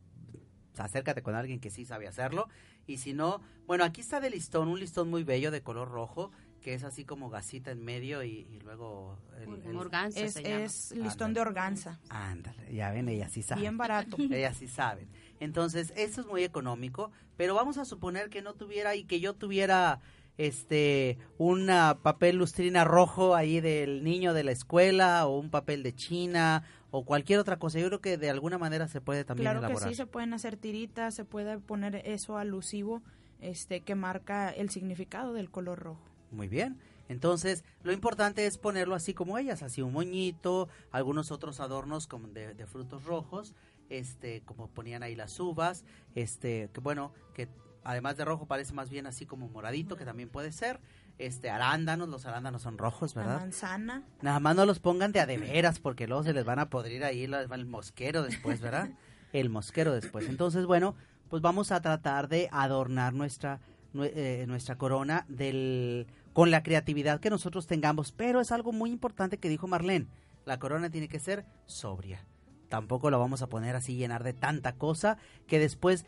[0.78, 2.49] acércate con alguien que sí sabe hacerlo.
[2.88, 6.32] Y si no, bueno, aquí está de listón, un listón muy bello de color rojo,
[6.61, 9.17] que es así como gasita en medio y, y luego...
[9.39, 10.63] el- el- Organza Es, se llama.
[10.65, 13.61] es listón de organza, Ándale, ya ven, ella sí sabe.
[13.61, 14.17] bien barato.
[14.32, 15.07] Ellas sí saben.
[15.39, 19.34] Entonces, eso es muy económico, pero vamos a suponer que no tuviera y que yo
[19.36, 19.99] tuviera
[20.38, 21.67] este un
[22.01, 27.05] papel lustrina rojo ahí del niño de la escuela o un papel de China o
[27.05, 27.79] cualquier otra cosa.
[27.79, 29.89] Yo creo que de alguna manera se puede también Claro que elaborar.
[29.89, 33.01] sí, se pueden hacer tiritas, se puede poner eso alusivo
[33.41, 36.01] este que marca el significado del color rojo.
[36.31, 36.79] Muy bien.
[37.07, 42.27] Entonces, lo importante es ponerlo así como ellas, así un moñito, algunos otros adornos como
[42.29, 43.53] de, de frutos rojos,
[43.89, 47.47] este, como ponían ahí las uvas, este, que bueno, que
[47.86, 50.81] además de rojo parece más bien así como moradito, que también puede ser,
[51.17, 53.39] este, arándanos, los arándanos son rojos, La ¿verdad?
[53.39, 56.59] manzana, Nada más no los pongan de a de veras, porque luego se les van
[56.59, 58.89] a podrir ahí la- el mosquero después, ¿verdad?
[59.33, 60.27] El mosquero después.
[60.29, 60.95] Entonces, bueno,
[61.29, 63.59] pues vamos a tratar de adornar nuestra,
[63.93, 68.11] nue- eh, nuestra corona del, con la creatividad que nosotros tengamos.
[68.13, 70.07] Pero es algo muy importante que dijo Marlene.
[70.45, 72.23] La corona tiene que ser sobria.
[72.69, 75.17] Tampoco la vamos a poner así llenar de tanta cosa
[75.47, 76.05] que después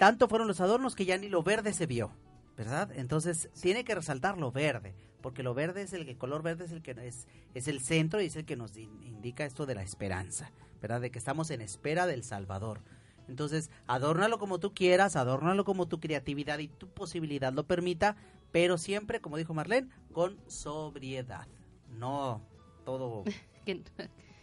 [0.00, 2.10] tanto fueron los adornos que ya ni lo verde se vio.
[2.56, 2.90] ¿verdad?
[2.94, 6.72] Entonces tiene que resaltar lo verde, porque lo verde es el que color verde es
[6.72, 9.74] el que es, es el centro y es el que nos in- indica esto de
[9.74, 10.50] la esperanza,
[10.82, 11.00] ¿verdad?
[11.00, 12.82] De que estamos en espera del Salvador.
[13.28, 18.16] Entonces, adórnalo como tú quieras, adórnalo como tu creatividad y tu posibilidad lo permita,
[18.52, 21.46] pero siempre, como dijo Marlene, con sobriedad.
[21.88, 22.42] No
[22.84, 23.24] todo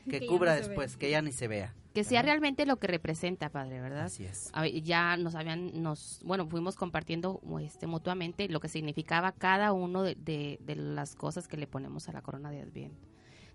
[0.10, 1.74] Que, cubra no después, que ya ni se vea.
[1.94, 4.06] que sea realmente lo que representa, padre, ¿verdad?
[4.06, 4.50] Así es.
[4.54, 9.74] A ver, ya nos habían, nos, bueno, fuimos compartiendo este, mutuamente lo que significaba cada
[9.74, 13.08] uno de, de- de las cosas que le ponemos a la corona de Adviento.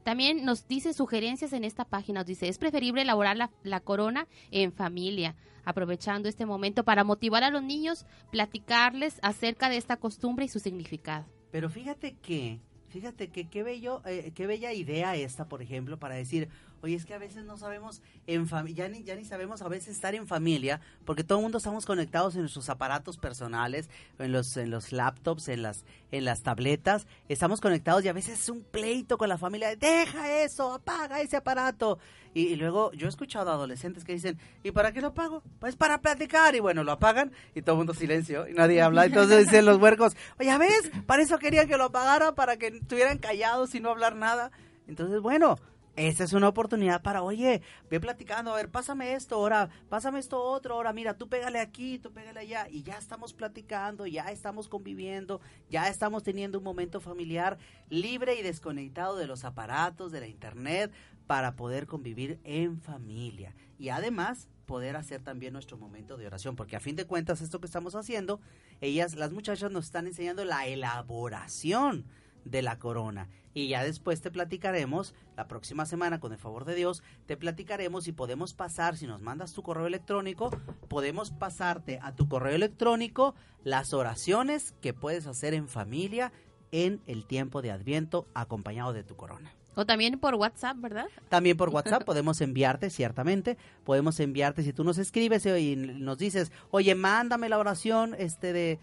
[0.03, 4.27] También nos dice sugerencias en esta página, nos dice, es preferible elaborar la, la corona
[4.51, 10.45] en familia, aprovechando este momento para motivar a los niños, platicarles acerca de esta costumbre
[10.45, 11.25] y su significado.
[11.53, 12.59] Pero fíjate que,
[12.93, 16.49] fíjate que qué bello, eh, qué bella idea esta, por ejemplo, para decir,
[16.83, 19.95] Oye, es que a veces no sabemos, en ya, ni, ya ni sabemos a veces
[19.95, 24.57] estar en familia, porque todo el mundo estamos conectados en nuestros aparatos personales, en los,
[24.57, 28.65] en los laptops, en las, en las tabletas, estamos conectados y a veces es un
[28.65, 32.01] pleito con la familia, deja eso, apaga ese aparato.
[32.35, 35.43] Y, y luego yo he escuchado a adolescentes que dicen, ¿y para qué lo apago?
[35.61, 36.57] Pues para platicar.
[36.57, 39.05] Y bueno, lo apagan y todo el mundo silencio y nadie habla.
[39.05, 40.91] Entonces dicen los huercos, oye, ¿ves?
[41.07, 44.51] Para eso querían que lo apagara, para que estuvieran callados y no hablar nada.
[44.89, 45.59] Entonces, bueno,
[45.95, 50.43] esa es una oportunidad para, oye, ve platicando, a ver, pásame esto, ahora, pásame esto
[50.43, 54.69] otro, ahora, mira, tú pégale aquí, tú pégale allá, y ya estamos platicando, ya estamos
[54.69, 57.59] conviviendo, ya estamos teniendo un momento familiar
[57.91, 60.91] libre y desconectado de los aparatos, de la internet,
[61.27, 63.55] para poder convivir en familia.
[63.79, 67.61] Y además, poder hacer también nuestro momento de oración, porque a fin de cuentas, esto
[67.61, 68.41] que estamos haciendo,
[68.81, 72.07] ellas, las muchachas nos están enseñando la elaboración
[72.45, 73.29] de la corona.
[73.55, 78.09] Y ya después te platicaremos, la próxima semana, con el favor de Dios, te platicaremos
[78.09, 80.51] y podemos pasar, si nos mandas tu correo electrónico,
[80.89, 86.33] podemos pasarte a tu correo electrónico las oraciones que puedes hacer en familia
[86.71, 89.53] en el tiempo de Adviento acompañado de tu corona.
[89.75, 91.07] O también por WhatsApp, ¿verdad?
[91.29, 96.19] También por WhatsApp podemos enviarte, ciertamente, podemos enviarte, si tú nos escribes eh, y nos
[96.19, 98.79] dices, oye, mándame la oración este de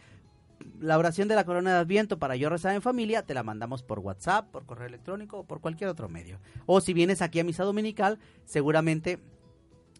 [0.80, 3.84] la oración de la corona de Adviento para yo rezar en familia, te la mandamos
[3.84, 6.40] por WhatsApp, por correo electrónico o por cualquier otro medio.
[6.66, 9.20] O si vienes aquí a misa dominical, seguramente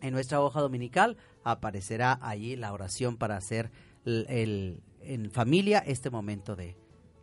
[0.02, 3.72] en nuestra hoja dominical aparecerá allí la oración para hacer
[4.06, 6.78] el, en familia este momento de,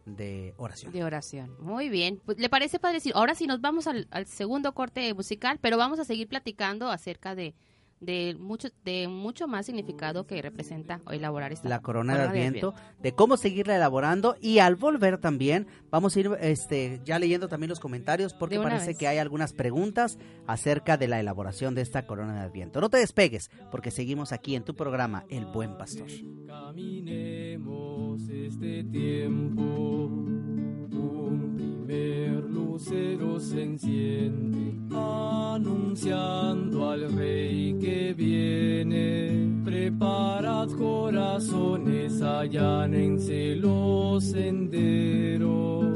[0.05, 0.93] de oración.
[0.93, 1.57] De oración.
[1.59, 2.20] Muy bien.
[2.24, 2.99] Pues, ¿Le parece padre?
[3.14, 7.34] Ahora sí nos vamos al, al segundo corte musical, pero vamos a seguir platicando acerca
[7.34, 7.55] de,
[8.01, 12.74] de mucho de mucho más significado que representa o elaborar esta la corona de Adviento,
[13.01, 17.70] de cómo seguirla elaborando y al volver también vamos a ir este ya leyendo también
[17.70, 18.99] los comentarios porque De parece vez.
[18.99, 22.80] que hay algunas preguntas acerca de la elaboración de esta corona de Adviento.
[22.80, 26.09] No te despegues porque seguimos aquí en tu programa El Buen Pastor.
[26.47, 32.45] Caminemos este tiempo, un primer
[32.77, 39.62] lucero se enciende, anunciando al rey que viene.
[39.64, 45.87] Preparad corazones, allánense los senderos.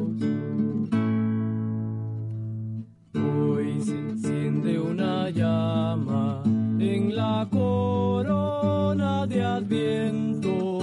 [3.15, 10.79] Hoy se enciende una llama en la corona de Adviento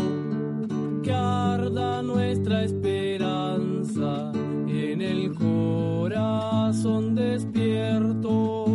[1.01, 4.31] que arda nuestra esperanza
[4.97, 8.65] en el corazón despierto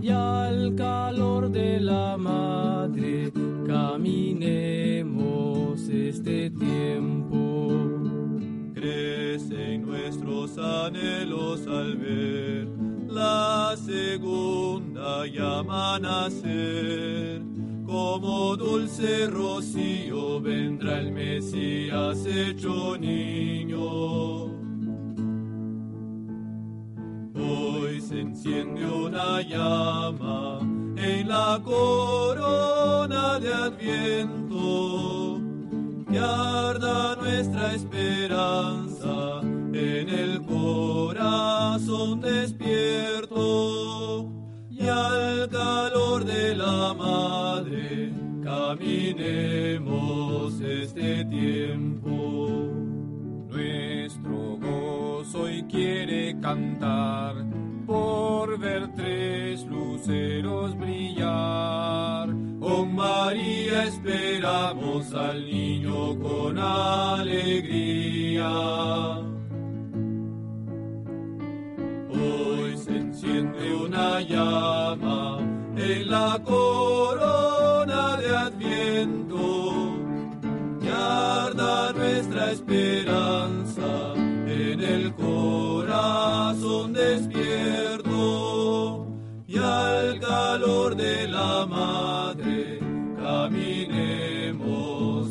[0.00, 3.32] y al calor de la madre
[3.66, 5.10] caminemos
[5.88, 7.72] este tiempo.
[8.74, 12.68] Crecen nuestros anhelos al ver
[13.08, 17.42] la segunda llama nacer.
[17.84, 24.55] Como dulce rocío vendrá el Mesías hecho niño.
[28.08, 30.60] Se enciende una llama
[30.96, 35.40] en la corona de Adviento.
[36.08, 44.30] Que arda nuestra esperanza en el corazón despierto.
[44.70, 48.12] Y al calor de la madre
[48.44, 52.70] caminemos este tiempo.
[53.48, 62.28] Nuestro gozo hoy quiere cantar por ver tres luceros brillar.
[62.60, 68.50] Con María esperamos al niño con alegría.
[72.10, 75.38] Hoy se enciende una llama
[75.76, 79.36] en la corona de Adviento
[80.96, 84.14] arda nuestra esperanza
[84.46, 87.45] en el corazón despierto
[90.58, 92.78] calor de la madre
[93.22, 94.56] caminemos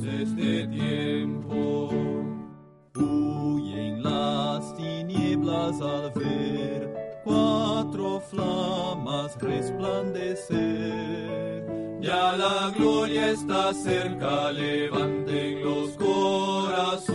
[0.06, 1.90] este tiempo.
[2.96, 11.66] Huyen las tinieblas al ver cuatro flamas resplandecer.
[12.02, 17.10] Ya la gloria está cerca, levanten los corazones.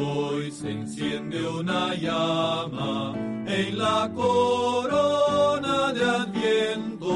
[0.00, 3.27] Hoy se enciende una llama
[3.58, 7.10] en la corona de Adviento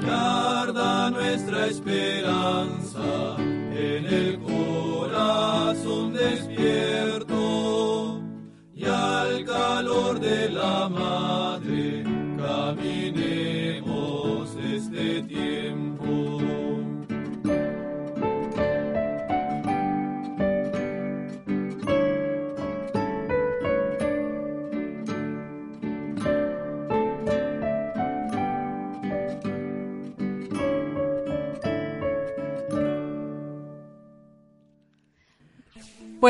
[0.00, 2.83] que arda nuestra esperanza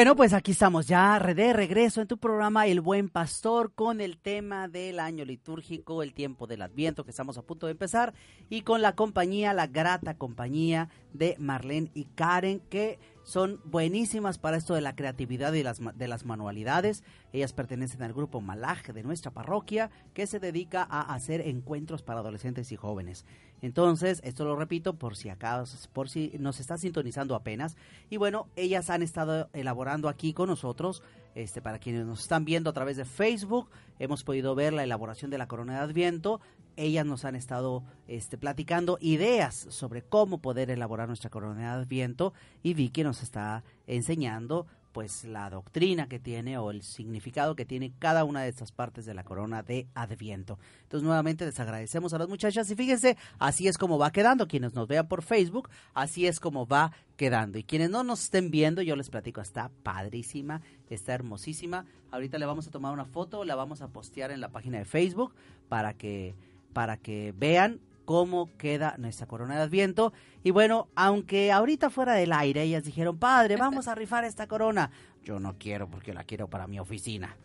[0.04, 4.18] Bueno, pues aquí estamos ya de regreso en tu programa El Buen Pastor con el
[4.18, 8.12] tema del año litúrgico, el tiempo del Adviento que estamos a punto de empezar
[8.50, 14.56] y con la compañía, la grata compañía de Marlene y Karen que son buenísimas para
[14.56, 17.02] esto de la creatividad y las, de las manualidades.
[17.32, 22.20] Ellas pertenecen al grupo Malaj de nuestra parroquia que se dedica a hacer encuentros para
[22.20, 23.24] adolescentes y jóvenes.
[23.62, 27.76] Entonces, esto lo repito por si acaso, por si nos está sintonizando apenas.
[28.10, 31.02] Y bueno, ellas han estado elaborando aquí con nosotros,
[31.34, 35.30] este, para quienes nos están viendo a través de Facebook, hemos podido ver la elaboración
[35.30, 36.42] de la corona de Adviento.
[36.76, 42.32] Ellas nos han estado este, platicando ideas sobre cómo poder elaborar nuestra corona de Adviento
[42.62, 47.92] y Vicky nos está enseñando pues la doctrina que tiene o el significado que tiene
[47.98, 50.56] cada una de estas partes de la corona de Adviento.
[50.84, 54.46] Entonces nuevamente les agradecemos a las muchachas y fíjense, así es como va quedando.
[54.46, 57.58] Quienes nos vean por Facebook, así es como va quedando.
[57.58, 61.86] Y quienes no nos estén viendo, yo les platico, está padrísima, está hermosísima.
[62.12, 64.84] Ahorita le vamos a tomar una foto, la vamos a postear en la página de
[64.84, 65.34] Facebook
[65.68, 66.36] para que,
[66.74, 70.12] para que vean cómo queda nuestra corona de Adviento.
[70.42, 74.90] Y bueno, aunque ahorita fuera del aire ellas dijeron, padre, vamos a rifar esta corona.
[75.24, 77.36] Yo no quiero porque la quiero para mi oficina.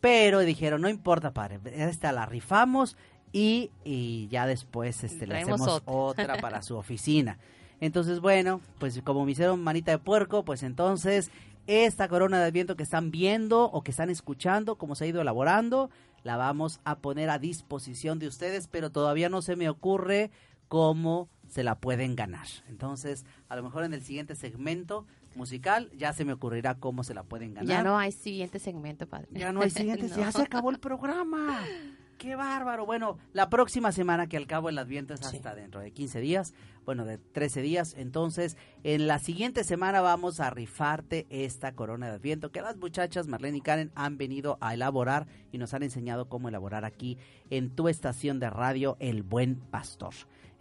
[0.00, 2.96] Pero dijeron, no importa, padre, esta la rifamos
[3.32, 7.38] y, y ya después este, le hacemos otra para su oficina.
[7.80, 11.30] Entonces, bueno, pues como me hicieron manita de puerco, pues entonces
[11.66, 15.20] esta corona de adviento que están viendo o que están escuchando, cómo se ha ido
[15.20, 15.90] elaborando,
[16.24, 20.30] la vamos a poner a disposición de ustedes, pero todavía no se me ocurre
[20.68, 22.46] cómo se la pueden ganar.
[22.68, 27.14] Entonces, a lo mejor en el siguiente segmento musical ya se me ocurrirá cómo se
[27.14, 27.68] la pueden ganar.
[27.68, 29.28] Ya no hay siguiente segmento, padre.
[29.32, 30.32] Ya no hay siguientes, ya No.
[30.32, 31.60] se acabó el programa.
[32.20, 32.84] Qué bárbaro.
[32.84, 36.52] Bueno, la próxima semana que al cabo el Adviento es hasta dentro de 15 días,
[36.84, 37.94] bueno, de 13 días.
[37.96, 43.26] Entonces, en la siguiente semana vamos a rifarte esta corona de Adviento que las muchachas
[43.26, 47.16] Marlene y Karen han venido a elaborar y nos han enseñado cómo elaborar aquí
[47.48, 50.12] en tu estación de radio El Buen Pastor.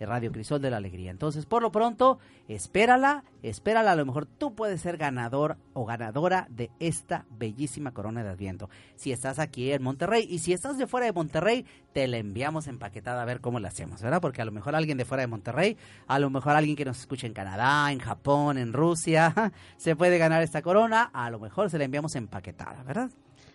[0.06, 1.12] Radio Crisol de la Alegría.
[1.12, 3.92] Entonces, por lo pronto, espérala, espérala.
[3.92, 8.70] A lo mejor tú puedes ser ganador o ganadora de esta bellísima corona de Adviento.
[8.96, 12.68] Si estás aquí en Monterrey y si estás de fuera de Monterrey, te la enviamos
[12.68, 14.22] empaquetada a ver cómo la hacemos, ¿verdad?
[14.22, 15.78] Porque a lo mejor alguien de fuera de Monterrey,
[16.08, 19.34] a lo mejor alguien que nos escuche en Canadá, en Japón, en Rusia,
[19.78, 21.10] se puede ganar esta corona.
[21.14, 23.10] A lo mejor se la enviamos empaquetada, ¿verdad?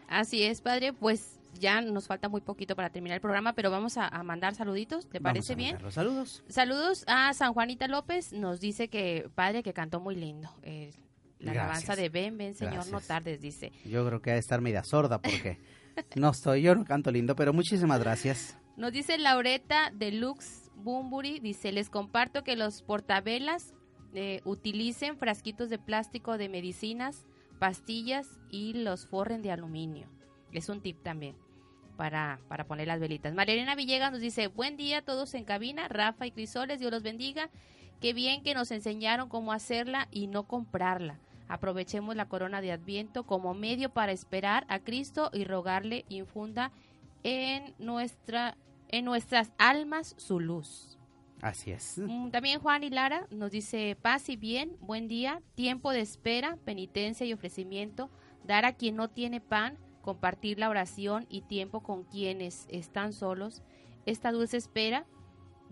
[0.08, 0.92] Así es, padre.
[0.92, 4.54] Pues ya nos falta muy poquito para terminar el programa, pero vamos a, a mandar
[4.54, 5.08] saluditos.
[5.08, 5.80] ¿Te Vamos parece bien?
[5.82, 6.42] Los saludos.
[6.48, 8.32] Saludos a San Juanita López.
[8.32, 10.50] Nos dice que, padre, que cantó muy lindo.
[10.62, 10.92] Eh,
[11.38, 11.64] la Gracias.
[11.88, 13.72] alabanza de Ven, ven, Señor, no tardes, dice.
[13.84, 15.58] Yo creo que ha de estar media sorda porque
[16.16, 18.56] no estoy, yo no canto lindo, pero muchísimas gracias.
[18.76, 23.74] Nos dice Laureta de Lux Bumburi, dice, les comparto que los portavelas
[24.14, 27.24] eh, utilicen frasquitos de plástico de medicinas,
[27.58, 30.08] pastillas y los forren de aluminio.
[30.52, 31.36] Es un tip también
[31.96, 33.34] para, para poner las velitas.
[33.34, 37.02] Marilena Villegas nos dice, buen día a todos en cabina, Rafa y Crisoles, Dios los
[37.02, 37.50] bendiga.
[38.00, 41.18] Qué bien que nos enseñaron cómo hacerla y no comprarla.
[41.48, 46.72] Aprovechemos la corona de Adviento como medio para esperar a Cristo y rogarle infunda
[47.22, 48.56] en nuestra
[48.88, 50.98] en nuestras almas su luz.
[51.40, 51.98] Así es.
[51.98, 56.56] Mm, También Juan y Lara nos dice paz y bien, buen día, tiempo de espera,
[56.64, 58.08] penitencia y ofrecimiento,
[58.44, 63.62] dar a quien no tiene pan, compartir la oración y tiempo con quienes están solos.
[64.04, 65.06] Esta dulce espera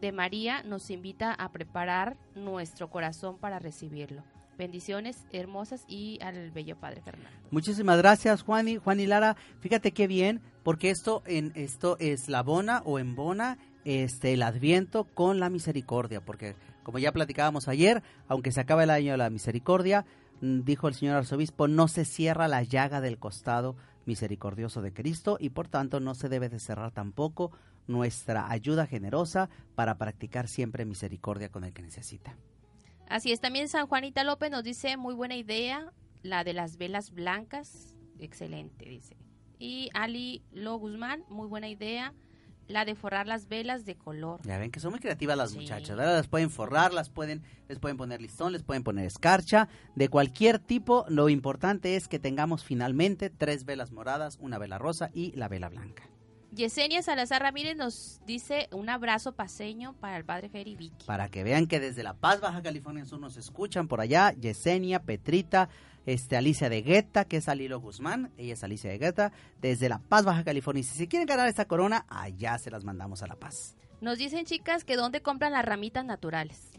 [0.01, 4.25] de María nos invita a preparar nuestro corazón para recibirlo.
[4.59, 7.31] Bendiciones hermosas y al bello Padre Fernando.
[7.51, 9.37] Muchísimas gracias, Juan y, Juan y Lara.
[9.61, 15.51] Fíjate qué bien, porque esto en esto eslabona o embona este el Adviento con la
[15.51, 20.05] misericordia, porque como ya platicábamos ayer, aunque se acaba el año de la misericordia,
[20.41, 23.77] mm, dijo el señor arzobispo, no se cierra la llaga del costado
[24.07, 27.53] misericordioso de Cristo y por tanto no se debe de cerrar tampoco
[27.87, 32.37] nuestra ayuda generosa para practicar siempre misericordia con el que necesita.
[33.09, 35.93] Así es, también San Juanita López nos dice, muy buena idea,
[36.23, 39.17] la de las velas blancas, excelente, dice.
[39.59, 42.15] Y Ali Lo Guzmán, muy buena idea,
[42.69, 44.41] la de forrar las velas de color.
[44.45, 45.59] Ya ven que son muy creativas las Sí.
[45.59, 46.17] muchachas, ¿verdad?
[46.17, 50.59] Las pueden forrar, las pueden, les pueden poner listón, les pueden poner escarcha, de cualquier
[50.59, 51.05] tipo.
[51.09, 55.69] Lo importante es que tengamos finalmente tres velas moradas, una vela rosa y la vela
[55.69, 56.05] blanca.
[56.55, 61.07] Yesenia Salazar Ramírez nos dice un abrazo paseño para el padre Fer y Vicky.
[61.07, 65.01] Para que vean que desde La Paz, Baja California Sur nos escuchan por allá, Yesenia,
[65.03, 65.71] Petrita,
[66.07, 69.99] este, Alicia de Guetta, que es Alilo Guzmán, ella es Alicia de Guetta, desde La
[69.99, 70.81] Paz, Baja California.
[70.81, 73.77] Y si se quieren ganar esta corona, allá se las mandamos a La Paz.
[74.01, 76.73] Nos dicen chicas que dónde compran las ramitas naturales.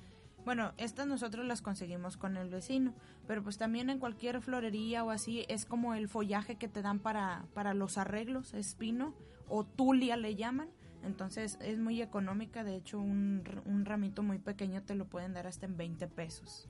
[0.46, 2.94] Bueno, estas nosotros las conseguimos con el vecino,
[3.28, 7.00] pero pues también en cualquier florería o así es como el follaje que te dan
[7.00, 9.14] para, para los arreglos, es pino
[9.48, 10.68] o tulia le llaman.
[11.02, 15.48] Entonces es muy económica, de hecho un, un ramito muy pequeño te lo pueden dar
[15.48, 16.68] hasta en 20 pesos.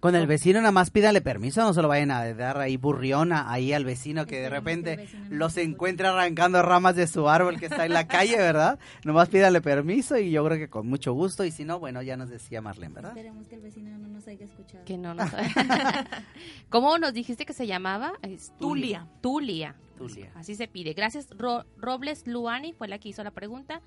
[0.00, 3.52] Con el vecino nada más pídale permiso, no se lo vayan a dar ahí burriona
[3.52, 7.60] ahí al vecino que de que el repente los encuentre arrancando ramas de su árbol
[7.60, 8.78] que está en la calle, ¿verdad?
[9.04, 12.16] Nomás pídale permiso y yo creo que con mucho gusto y si no, bueno, ya
[12.16, 13.10] nos decía Marlene, ¿verdad?
[13.16, 14.84] Esperemos que el vecino no nos haya escuchado.
[14.86, 15.30] Que no nos...
[16.70, 18.12] ¿Cómo nos dijiste que se llamaba?
[18.22, 19.06] Es Tulia.
[19.20, 19.74] Tulia.
[19.98, 20.30] Tulia.
[20.34, 20.94] Así se pide.
[20.94, 21.28] Gracias.
[21.36, 23.82] Ro- Robles Luani fue la que hizo la pregunta.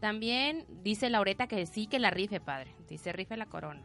[0.00, 2.74] También dice Laureta que sí que la rife, padre.
[2.88, 3.82] Dice rife la corona.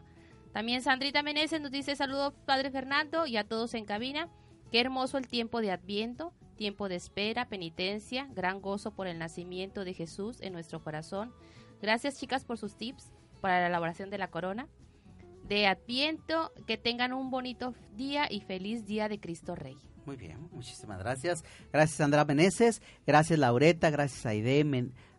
[0.53, 4.29] También Sandrita Meneses nos dice saludos, padre Fernando, y a todos en cabina.
[4.71, 9.83] Qué hermoso el tiempo de Adviento, tiempo de espera, penitencia, gran gozo por el nacimiento
[9.83, 11.33] de Jesús en nuestro corazón.
[11.81, 14.67] Gracias, chicas, por sus tips para la elaboración de la corona.
[15.47, 19.75] De Adviento, que tengan un bonito día y feliz día de Cristo Rey.
[20.05, 21.43] Muy bien, muchísimas gracias.
[21.71, 24.63] Gracias Sandra Meneses, gracias Laureta, gracias Aide,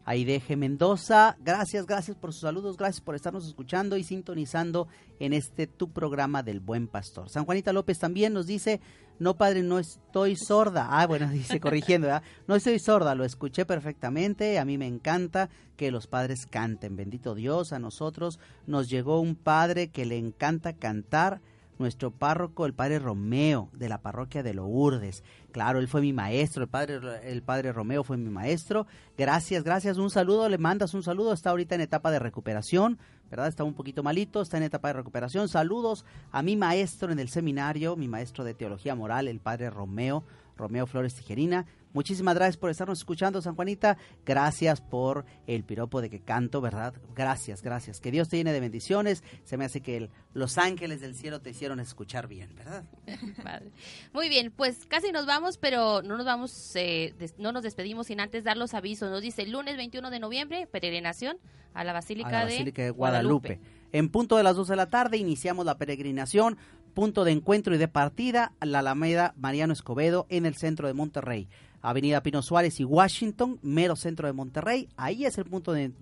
[0.05, 0.57] Aide G.
[0.57, 4.87] Mendoza, gracias, gracias por sus saludos, gracias por estarnos escuchando y sintonizando
[5.19, 7.31] en este tu programa del Buen Pastor.
[7.31, 8.81] San Juanita López también nos dice,
[9.19, 10.89] no padre, no estoy sorda.
[10.91, 12.23] Ah, bueno, dice corrigiendo, ¿verdad?
[12.47, 16.97] No estoy sorda, lo escuché perfectamente, a mí me encanta que los padres canten.
[16.97, 21.41] Bendito Dios, a nosotros nos llegó un padre que le encanta cantar
[21.79, 25.22] nuestro párroco, el padre Romeo, de la parroquia de Lourdes.
[25.53, 28.87] Claro, él fue mi maestro, el padre, el padre Romeo fue mi maestro.
[29.16, 32.99] Gracias, gracias, un saludo, le mandas un saludo, está ahorita en etapa de recuperación,
[33.31, 33.49] ¿verdad?
[33.49, 35.49] Está un poquito malito, está en etapa de recuperación.
[35.49, 40.25] Saludos a mi maestro en el seminario, mi maestro de teología moral, el padre Romeo,
[40.57, 41.66] Romeo Flores Tijerina.
[41.95, 43.97] Muchísimas gracias por estarnos escuchando, San Juanita.
[44.26, 46.92] Gracias por el piropo de que canto, ¿verdad?
[47.14, 48.01] Gracias, gracias.
[48.01, 49.24] Que Dios te llene de bendiciones.
[49.45, 52.84] Se me hace que el- los ángeles del cielo te hicieron escuchar bien, ¿verdad?
[53.42, 53.70] Padre.
[54.12, 58.09] Muy bien, pues casi nos vamos, pero no nos vamos, eh, des- no nos despedimos
[58.09, 59.11] sin antes dar los avisos.
[59.11, 61.38] Nos dice el lunes 21 de noviembre, peregrinación
[61.74, 63.61] a la Basílica, a la de, Basílica de Guadalupe.
[63.92, 66.59] En punto de las 2 de la tarde iniciamos la peregrinación,
[66.95, 71.49] punto de encuentro y de partida, la Alameda Mariano Escobedo en el centro de Monterrey.
[71.85, 74.89] Avenida Pino Suárez y Washington, mero centro de Monterrey.
[74.97, 75.93] Ahí es el punto de,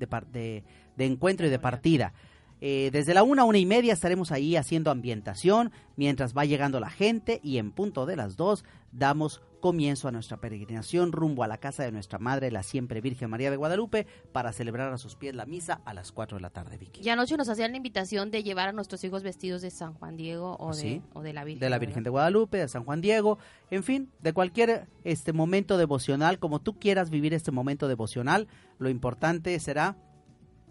[0.96, 2.12] encuentro y de partida.
[2.60, 6.90] Eh, desde la una, una y media estaremos ahí haciendo ambientación mientras va llegando la
[6.90, 11.56] gente y en punto de las dos damos comienzo a nuestra peregrinación rumbo a la
[11.56, 15.34] casa de nuestra Madre, la siempre Virgen María de Guadalupe, para celebrar a sus pies
[15.34, 17.00] la misa a las 4 de la tarde, Vicky.
[17.00, 20.16] Y anoche nos hacían la invitación de llevar a nuestros hijos vestidos de San Juan
[20.16, 21.02] Diego o, ¿Ah, de, sí?
[21.14, 21.60] o de la Virgen.
[21.60, 23.38] de la Virgen de Guadalupe, de San Juan Diego,
[23.70, 28.48] en fin, de cualquier este momento devocional, como tú quieras vivir este momento devocional,
[28.78, 29.96] lo importante será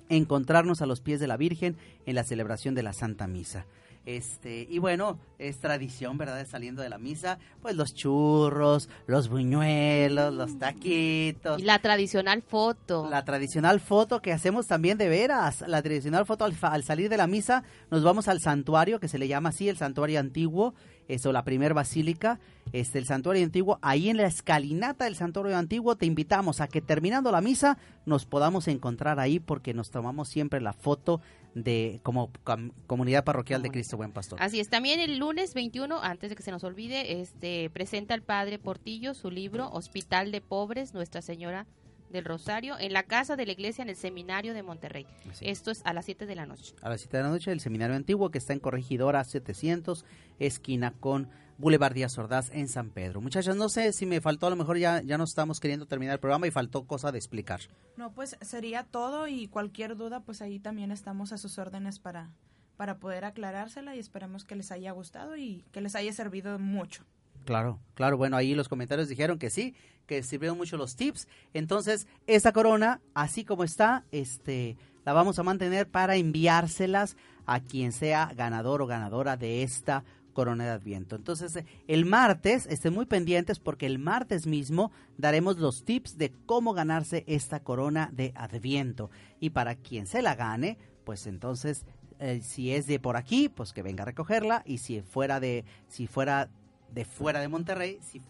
[0.10, 3.66] encontrarnos a los pies de la Virgen en la celebración de la Santa Misa.
[4.06, 6.38] Este, y bueno, es tradición, ¿verdad?
[6.38, 12.42] de Saliendo de la misa, pues los churros, los buñuelos, los taquitos, Y la tradicional
[12.42, 13.08] foto.
[13.10, 17.18] la tradicional foto que hacemos también de veras, la tradicional foto al, al salir de
[17.18, 20.74] la misa, nos vamos al santuario, que se le llama así, el santuario antiguo,
[21.08, 22.40] eso, la primer basílica,
[22.74, 26.82] este, el santuario antiguo, ahí en la escalinata del santuario antiguo te invitamos a que
[26.82, 31.22] terminando la misa nos podamos encontrar ahí porque nos tomamos siempre la foto
[31.54, 34.42] de como com- comunidad parroquial de Cristo Buen Pastor.
[34.42, 38.22] Así es, también el lunes 21, antes de que se nos olvide, este presenta el
[38.22, 41.66] padre Portillo su libro Hospital de Pobres, Nuestra Señora
[42.10, 45.06] del Rosario, en la casa de la iglesia en el seminario de Monterrey.
[45.40, 46.74] Esto es a las 7 de la noche.
[46.82, 50.04] a las 7 de la noche, el seminario antiguo que está en Corregidora 700,
[50.40, 51.30] esquina con
[51.62, 53.22] Boulevard Díaz Ordaz en San Pedro.
[53.22, 56.16] Muchachos, no sé si me faltó, a lo mejor ya, ya no estamos queriendo terminar
[56.16, 57.62] el programa y faltó cosa de explicar.
[57.96, 62.32] No, pues sería todo y cualquier duda, pues ahí también estamos a sus órdenes para,
[62.76, 67.06] para poder aclarársela y esperamos que les haya gustado y que les haya servido mucho.
[67.46, 69.76] Claro, claro, bueno, ahí los comentarios dijeron que sí,
[70.08, 71.28] que sirvieron mucho los tips.
[71.54, 77.92] Entonces, esta corona, así como está, este, la vamos a mantener para enviárselas a quien
[77.92, 81.16] sea ganador o ganadora de esta corona de Adviento.
[81.16, 86.74] Entonces, el martes, estén muy pendientes porque el martes mismo daremos los tips de cómo
[86.74, 89.10] ganarse esta corona de Adviento.
[89.40, 91.86] Y para quien se la gane, pues entonces,
[92.20, 94.64] eh, si es de por aquí, pues que venga a recogerla.
[94.66, 96.50] Y si fuera de, si fuera
[96.92, 98.22] de fuera de Monterrey, si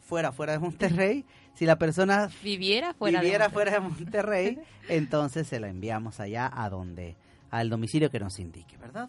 [0.00, 1.24] fuera fuera de Monterrey,
[1.54, 4.58] si la persona Viviera fuera viviera de fuera de Monterrey,
[4.88, 7.16] entonces se la enviamos allá a donde,
[7.50, 9.08] al domicilio que nos indique, ¿verdad?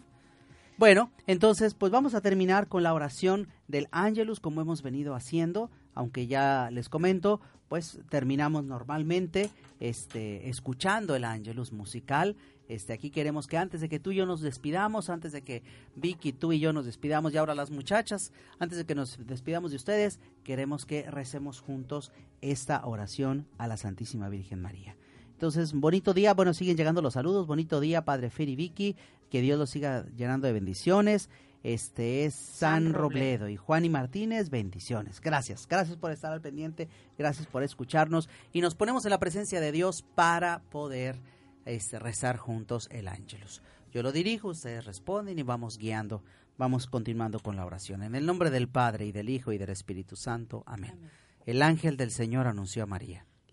[0.76, 5.70] Bueno, entonces pues vamos a terminar con la oración del Ángelus como hemos venido haciendo,
[5.94, 13.46] aunque ya les comento, pues terminamos normalmente este escuchando el Ángelus musical Este, aquí queremos
[13.46, 15.62] que antes de que tú y yo nos despidamos, antes de que
[15.96, 19.70] Vicky, tú y yo nos despidamos y ahora las muchachas, antes de que nos despidamos
[19.70, 22.10] de ustedes, queremos que recemos juntos
[22.40, 24.96] esta oración a la Santísima Virgen María.
[25.44, 28.96] Entonces, bonito día, bueno, siguen llegando los saludos, bonito día, Padre Fer y Vicky,
[29.28, 31.28] que Dios los siga llenando de bendiciones.
[31.62, 33.40] Este es San, San Robledo.
[33.40, 33.48] Robledo.
[33.50, 35.20] y Juan y Martínez, bendiciones.
[35.20, 36.88] Gracias, gracias por estar al pendiente,
[37.18, 41.20] gracias por escucharnos y nos ponemos en la presencia de Dios para poder
[41.66, 43.60] este, rezar juntos el ángelus.
[43.92, 46.22] Yo lo dirijo, ustedes responden y vamos guiando,
[46.56, 48.02] vamos continuando con la oración.
[48.02, 50.62] En el nombre del Padre y del Hijo y del Espíritu Santo.
[50.64, 50.98] Amén.
[51.44, 53.26] El ángel del Señor anunció a María.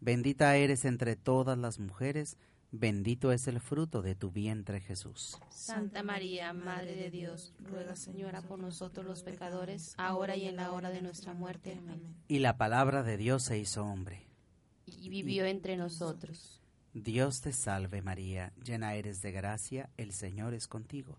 [0.00, 2.38] Bendita eres entre todas las mujeres,
[2.72, 5.38] bendito es el fruto de tu vientre Jesús.
[5.50, 10.72] Santa María, Madre de Dios, ruega, Señora, por nosotros los pecadores, ahora y en la
[10.72, 11.76] hora de nuestra muerte.
[11.78, 12.00] Amén.
[12.28, 14.26] Y la palabra de Dios se hizo hombre.
[14.86, 16.62] Y vivió entre nosotros.
[16.94, 21.18] Dios te salve María, llena eres de gracia, el Señor es contigo.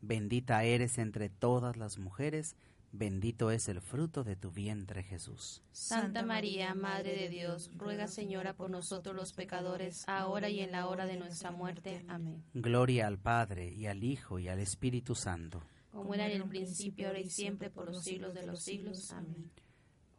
[0.00, 2.56] Bendita eres entre todas las mujeres,
[2.92, 5.62] bendito es el fruto de tu vientre Jesús.
[5.72, 10.88] Santa María, Madre de Dios, ruega, Señora, por nosotros los pecadores, ahora y en la
[10.88, 12.04] hora de nuestra muerte.
[12.08, 12.42] Amén.
[12.54, 15.62] Gloria al Padre y al Hijo y al Espíritu Santo.
[15.92, 19.10] Como era en el principio, ahora y siempre, por los siglos de los siglos.
[19.12, 19.50] Amén.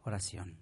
[0.04, 0.56] Oración.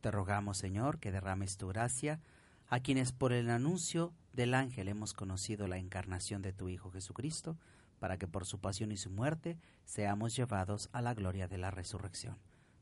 [0.00, 2.20] Te rogamos, Señor, que derrames tu gracia
[2.68, 7.56] a quienes por el anuncio del ángel hemos conocido la encarnación de tu Hijo Jesucristo,
[8.04, 11.70] para que por su pasión y su muerte seamos llevados a la gloria de la
[11.70, 12.36] resurrección.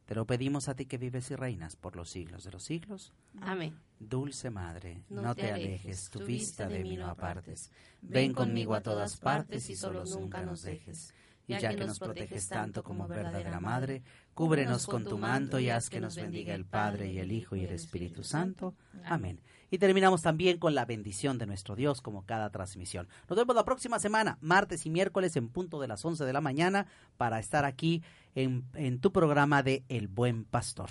[0.05, 3.13] Te lo pedimos a ti que vives y reinas por los siglos de los siglos.
[3.41, 3.79] Amén.
[4.01, 7.71] Dulce Madre, No no, te te alejes, tu vista de mí no apartes.
[8.01, 11.15] Ven conmigo conmigo a todas partes y solo nunca nos dejes.
[11.47, 14.03] Y ya que nos proteges tanto como verdadera Madre,
[14.35, 17.65] cúbrenos con tu manto y haz que nos bendiga el Padre y el Hijo y
[17.65, 18.75] el Espíritu Santo.
[19.05, 19.41] Amén.
[19.73, 23.09] Y terminamos también con la bendición de nuestro Dios como cada transmisión.
[23.27, 26.43] Nos vemos la próxima semana, martes y miércoles en punto de las 11 de la
[26.43, 28.03] mañana para estar aquí
[28.35, 30.91] en, en tu programa de El Buen Pastor.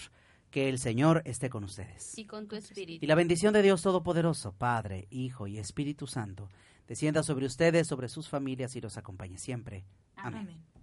[0.50, 2.18] Que el Señor esté con ustedes.
[2.18, 3.06] Y con tu espíritu.
[3.06, 6.50] Y la bendición de Dios Todopoderoso, Padre, Hijo y Espíritu Santo,
[6.88, 9.86] descienda sobre ustedes, sobre sus familias y los acompañe siempre.
[10.16, 10.40] Amén.
[10.40, 10.81] Amén.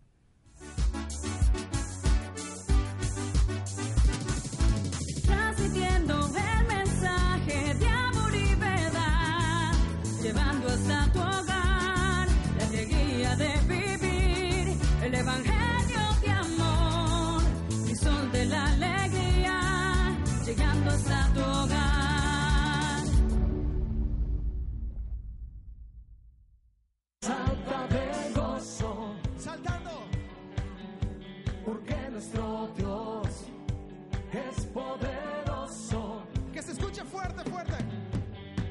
[34.78, 36.22] poderoso.
[36.52, 37.76] Que se escuche fuerte, fuerte.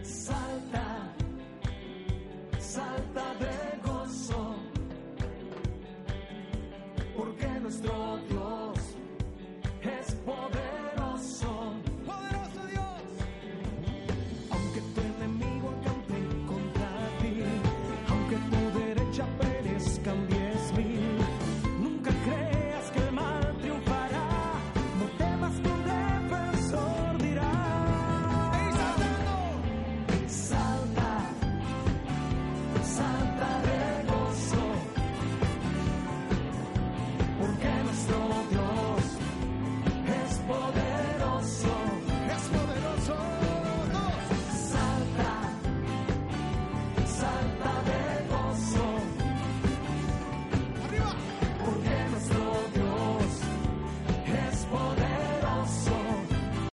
[0.04, 1.14] Salta,
[2.60, 4.56] salta de gozo.
[7.16, 8.80] Porque nuestro Dios
[9.82, 10.67] es poderoso.